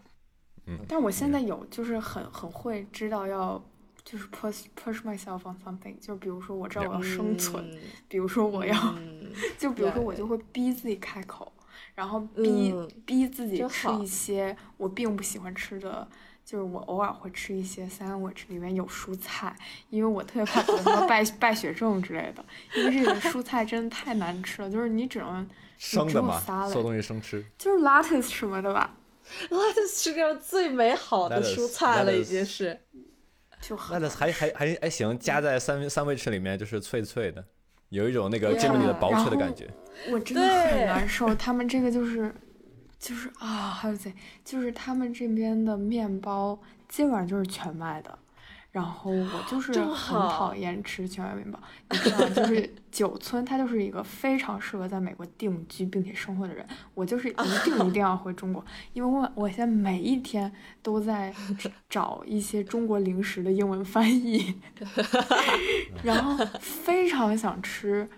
[0.87, 3.63] 但我现在有就是很很会知道要
[4.05, 11.51] 就是 push push myself on something，就比如说我知道我要生存，嗯比如说我要，嗯 就比如说我就会逼自己开口，
[11.95, 16.07] 然后逼、嗯逼自己吃一些我并不喜欢吃的。
[16.45, 19.55] 就是我偶尔会吃一些 sandwich，里面有蔬菜，
[19.89, 22.45] 因为我特别怕得什么败 败血症之类的，
[22.75, 25.49] 因为这个蔬菜真的太难吃了，就是你只能
[25.79, 27.43] 只有生的嘛，salad 所有东西生吃。
[27.57, 28.95] 就是 lettuce 什么的吧，
[29.49, 32.79] 哇，这世界上最美好的 Lettuce，蔬菜了，已 lettuce 经是。
[33.67, 37.43] 就很那还还还还行，夹在三三味翅里面就是脆脆的，
[37.89, 39.67] 有一种那个煎饼里的薄脆的感觉。
[40.11, 42.31] 我真的很难受，他们这个就是，
[42.99, 44.13] 就是啊，还有谁？
[44.43, 48.19] 就是他们这边的面包基本上就是全麦的，
[48.75, 51.57] 然后我就 是很讨厌吃全麦面包。
[51.89, 56.65] 你知道，就是 九村，他就是一个非常适合在美国定居并且生活的人。
[56.93, 57.33] 我就是一
[57.63, 60.51] 定 一定要回中国，因为我我现在每一天
[60.83, 61.33] 都在
[61.89, 64.55] 找一些中国零食的英文翻译，
[66.03, 68.09] 然后非常想吃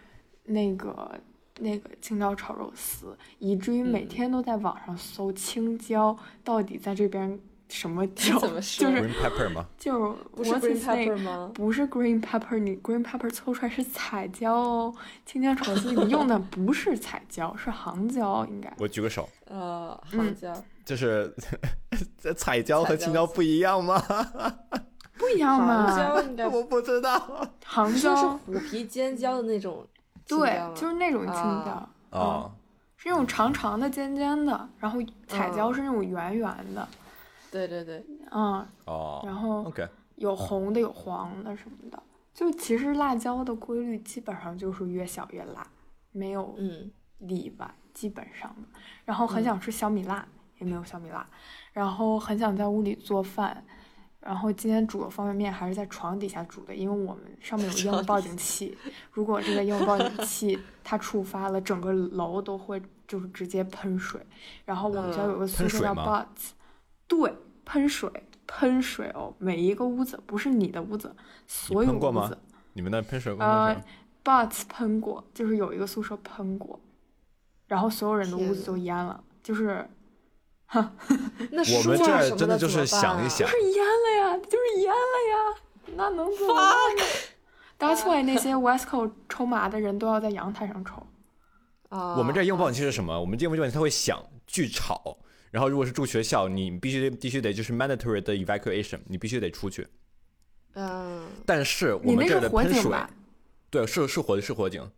[0.45, 1.21] 那个
[1.59, 7.39] 那个青椒炒肉丝，以至于每嗯天都在网上搜青椒到底在这边
[7.69, 9.65] 什么椒， 怎么说就是 Green pepper 吗？
[9.77, 11.52] 就是不是 what's green its name？pepper 吗？
[11.53, 14.95] 不是 green pepper，你 green pepper 凑出来是彩椒哦，
[15.26, 18.73] 青椒炒肉丝里面用的不是彩椒，是杭椒应该。
[18.80, 20.53] 我举个手，呃，嗯杭椒。
[20.85, 21.34] 就是
[22.38, 24.02] 彩椒和青椒不一样吗？
[25.18, 27.19] 不一样杭，椒应该 我不知道。
[27.65, 29.85] 杭椒是虎皮尖椒的那种
[30.27, 32.52] 对就是那种青啊椒，嗯，
[32.95, 36.88] 是那种长长的、尖尖的，然后彩椒嗯是那种圆圆的，
[37.65, 42.03] 对对对，嗯，哦然后，OK，有红的有黄的什么的。
[42.34, 45.65] 就其实辣椒的规律基本上就是越小越辣，
[46.11, 48.79] 没有嗯例外，基本上的。
[49.05, 50.23] 然后很嗯想吃小米辣，
[50.59, 51.27] 也没有小米辣。
[51.73, 53.63] 然后很想在屋里做饭，
[54.19, 58.77] 然后今天煮的方便面还是在床底下煮的，因为我们上面有 烟雾报警器，
[59.11, 64.23] 如果这个烟雾报警器它触发了，整个楼都会就是直接喷水。
[64.63, 66.51] 然后我们学校有个宿舍叫喷水吗 Bots，
[67.07, 67.34] 对，
[67.68, 68.10] 喷水，
[68.48, 71.14] 喷水哦，每一个屋子不是你的屋子，
[71.45, 72.38] 所有喷过吗屋子
[72.72, 73.85] 你们那喷水工呃是吗
[74.23, 76.80] ？，Bots 喷过，就是有一个宿舍喷过，
[77.68, 79.85] 然后所有人的屋子都淹了，就是
[80.68, 80.94] 哈
[81.52, 85.61] 那我们树啊什么这真的就是想一想就是淹了呀，就是淹了呀，
[85.98, 87.03] 那能怎么办呢
[87.77, 91.06] ？That's why 那些 West Coast 抽麻的人都要在阳台上抽。
[91.89, 93.19] 啊，我们这用报警器是什么？
[93.19, 95.18] 我们这用报警器它会响，巨吵。
[95.52, 99.88] 然后如果是住学校，你必须得必须得就是 mandatory 的 evacuation，你必须得出去。
[100.74, 102.91] 嗯，但是我们这儿的喷水，
[103.69, 104.90] 对，是是火是火警。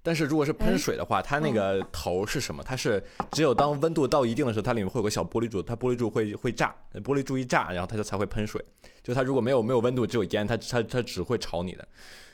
[0.00, 2.62] 但是如果是喷哎水的话，它那嗯个头是什么？
[2.62, 6.74] 它是只有当温度到一定的时候，它里面会有个小玻璃柱，它玻璃柱会会炸，
[7.04, 8.64] 玻璃柱一炸，然后它就才会喷水。
[9.02, 11.86] 就它如果没有没有温度，只有烟，它它它只会吵你的。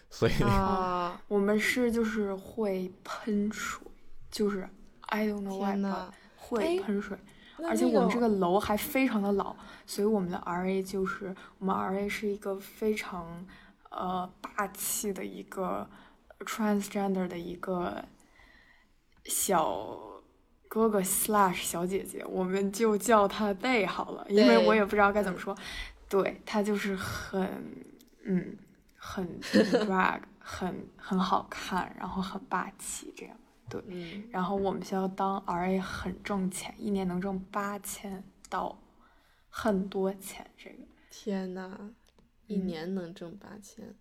[0.08, 3.82] 所以啊，我们是就是会喷水，
[4.30, 4.68] 就是
[5.06, 6.12] I don't know why 天呐，
[6.48, 7.16] 会哎喷水。
[7.58, 9.54] 那而且我们这个楼还非常的老，
[9.86, 13.46] 所以我们的 RA 就是我们 RA 是一个非常
[13.90, 15.88] 呃霸气的一个
[16.40, 18.04] transgender 的一个
[19.24, 19.96] 小
[20.68, 25.56] 哥哥 slash 小姐姐，我们就叫他 they 好了，因为我也不知道该怎么嗯说。
[26.08, 27.48] 对他就是很
[28.24, 28.56] 嗯
[28.96, 33.36] 很 drag 很很好看，然后很霸气这样。
[33.86, 38.78] 嗯，然后我们学校当 RA 很挣钱，一年能挣八千到
[39.48, 40.76] 很多钱，这个
[41.10, 41.90] 天呐，
[42.46, 43.94] 一嗯年能挣八千，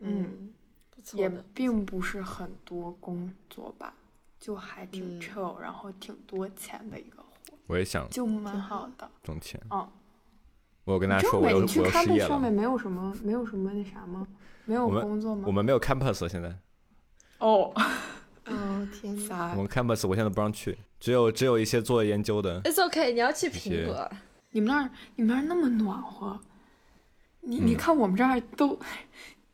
[0.00, 0.28] 嗯，也
[0.90, 3.94] 不错的，并不是很多工作吧，
[4.38, 9.10] 就还挺嗯 chill，、然后挺多钱的一个活，我也想就蛮好好的。
[9.22, 9.60] 挣钱。
[9.70, 9.88] 嗯，
[10.84, 12.28] 我有跟大家说我要这美你去我要失 campus 业了。
[12.28, 14.26] 上面没有什么没有什么那啥吗？
[14.64, 15.44] 没有工作吗？
[15.46, 16.56] 我们没有 campus 现在，
[17.38, 17.72] 哦，
[18.76, 19.62] 哦天哪啥我？
[19.62, 22.60] 们 campus 我现在不让去，只有只有一些做研究的。
[22.62, 24.10] ！It's OK，你要去些苹果。
[24.50, 26.38] 你们那儿你们那儿那么暖和，
[27.40, 28.78] 你你嗯看我们这儿都，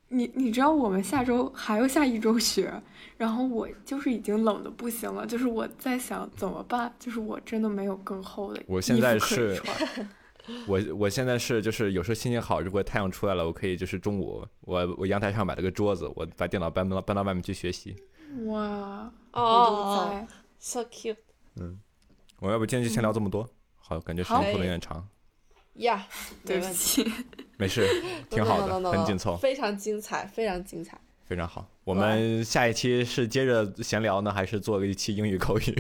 [0.09, 2.73] 你你知道我们下周还要下一周雪，
[3.17, 9.61] 然后我就是已经冷的不行了，就是我在想怎么办，就是我真的没有更厚的衣服 我现在是
[10.67, 17.97] 我我现在是就是有时候心情好，如果太阳出来了，我可以就是中午我我阳台上买了个桌子，我把电脑搬到搬到外面去学习。
[18.47, 20.27] 哇，我哦
[20.59, 21.17] ，so cute。
[21.57, 21.79] 嗯
[22.41, 25.07] 我要不今天就先聊这么多，好，感觉时间好拖得有点长，
[25.75, 26.07] 呀，
[26.45, 27.13] 对 不没问题，起，
[27.57, 27.87] 没事，
[28.29, 30.99] 挺好的很紧凑，非常精彩，非常精彩。
[31.25, 31.67] 非常好。
[31.85, 35.63] 我们下一期是接着闲聊呢，还是做一期英语口语？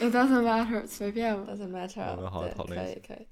[0.00, 1.52] It doesn't matter，随便吧。
[1.52, 3.26] Doesn't matter 好的好的对讨论一可以可以。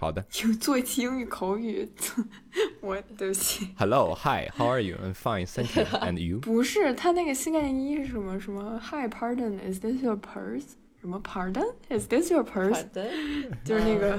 [0.00, 1.86] 好的就做一期英语口语，
[2.80, 4.96] 我对不起，，Hello, Hi, How are you?
[4.96, 5.84] I'm fine, thank you.
[5.98, 6.38] And you?
[6.38, 10.64] 不是他那个新概念一是什么什么？Hi, pardon, is this your purse？
[11.02, 12.90] 什么 Pardon, is this your purse？
[12.92, 13.10] 的，
[13.62, 14.18] 就是那个，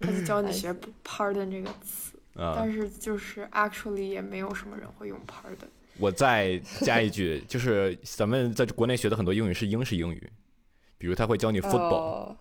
[0.00, 5.68] 他就教你学 pardon 这个词，啊、但是就是 actually 也没有什么人会用 pardon。
[5.98, 10.28] 我再加一句，就是咱们在国内学的很多英语是英式英语，
[10.98, 12.36] 比如他会教你 football，、哦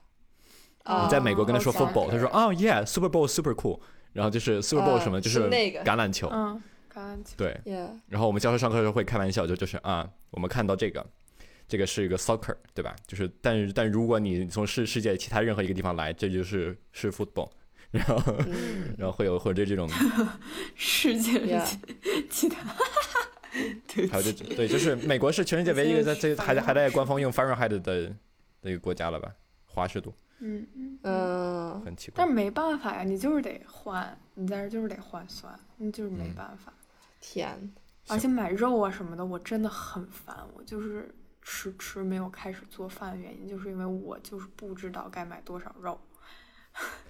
[1.04, 3.80] 你在美国跟他说哦 football，、他说哦、yeah，Super Bowl super cool，
[4.14, 6.62] 然后就是 Super Bowl 啊什么、就是橄榄球，嗯，
[6.94, 7.34] 橄榄球。
[7.36, 7.60] 对。
[8.08, 11.06] 然后我们教授上课的时候会开玩笑，就就是啊，我们看到这个，
[11.68, 12.96] 这个是一个 soccer，对吧？
[13.06, 17.50] 就是但是但如果你从世世界其他任何一个地方来，这就是是 football，
[17.92, 19.90] 然后嗯然后会有或者这种，
[20.76, 21.62] 世界
[22.30, 22.58] 其他，
[23.94, 28.16] 对还有这，对，就是美国是全世界唯一一个在这还在还在官方用 Fahrenheit 的的
[28.64, 29.32] 一个国家了吧？
[29.66, 31.00] 华氏度嗯嗯。
[31.04, 32.28] 嗯，很奇怪但。
[32.28, 36.74] 是没办法呀，你就是得换，你在这就是得换算，你就是没嗯办法。
[37.20, 37.74] 天，
[38.08, 40.36] 而且买肉啊什么的，我真的很烦。
[40.56, 46.00] 我就是迟迟没有开始做饭的原因，就是因为我就是不知道该买多少肉。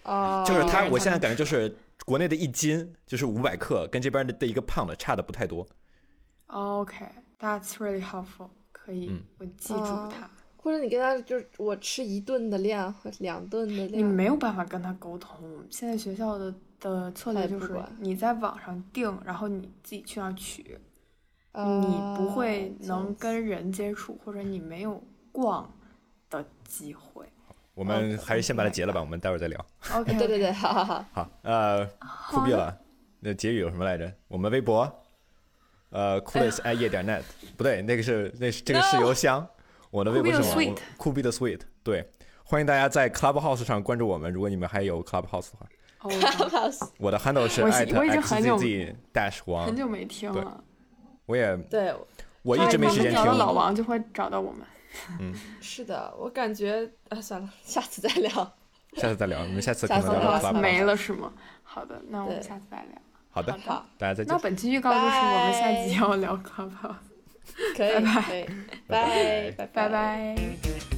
[0.04, 1.76] 哦， 就是它，我现在感觉就是
[2.06, 5.68] 国内的一斤就是五百克，跟这边的的一个 pound 差的不太多。
[6.48, 10.30] OK，that's、really helpful，可以，嗯我记住哦它。
[10.58, 15.38] 或者你跟他就是我吃一顿的量和两顿的量，你没有办法跟他沟通。
[15.70, 20.78] 现在学校的的策略就是你在网上订，然后你自己去那儿取，
[21.54, 25.02] 啊你不会能跟人接触，或者你没有
[25.32, 25.72] 逛
[26.30, 27.26] 的机会。
[27.74, 29.66] 我们还是先把它结了吧，我们待会儿再聊。
[29.94, 31.86] OK， 对对对，好好好，好，呃，
[32.32, 32.76] 酷毙了。
[33.20, 34.12] 那结语有什么来着？
[34.28, 35.04] 我们微博，
[35.90, 37.22] 呃，coolest 爱夜点 net，
[37.56, 39.48] 不对，那个是那是这个是邮箱。
[39.92, 42.12] 我的微博是什么 Sweet 酷毙的 sweet，对，
[42.44, 45.68] 欢迎大家在 Clubhouse 上关注我们，如果你们还有 Clubhouse 的话。
[46.04, 46.12] 哦，
[47.00, 50.64] 我的 handle 是我艾特我已经很久 xzz dash 王很，久没听了。
[51.26, 51.92] 我也对，
[52.44, 53.40] 我一直没时间找到听。
[53.40, 54.62] 老王就会找到我们。
[55.20, 58.30] 嗯 是的，我感觉啊，算了，下次再聊。
[58.94, 60.62] 下次再聊，我们下次可能聊聊再聊 Clubhouse。
[60.62, 61.34] 没了是吗？
[61.64, 63.02] 好的，那我们下次再聊。
[63.32, 64.40] 好的，好，大家再见那。
[64.40, 66.96] 本期预告就是我们下集要聊 Clubhouse，
[67.76, 68.22] 可以，拜拜。
[68.22, 69.68] 可以，拜拜。
[69.74, 70.97] 拜拜。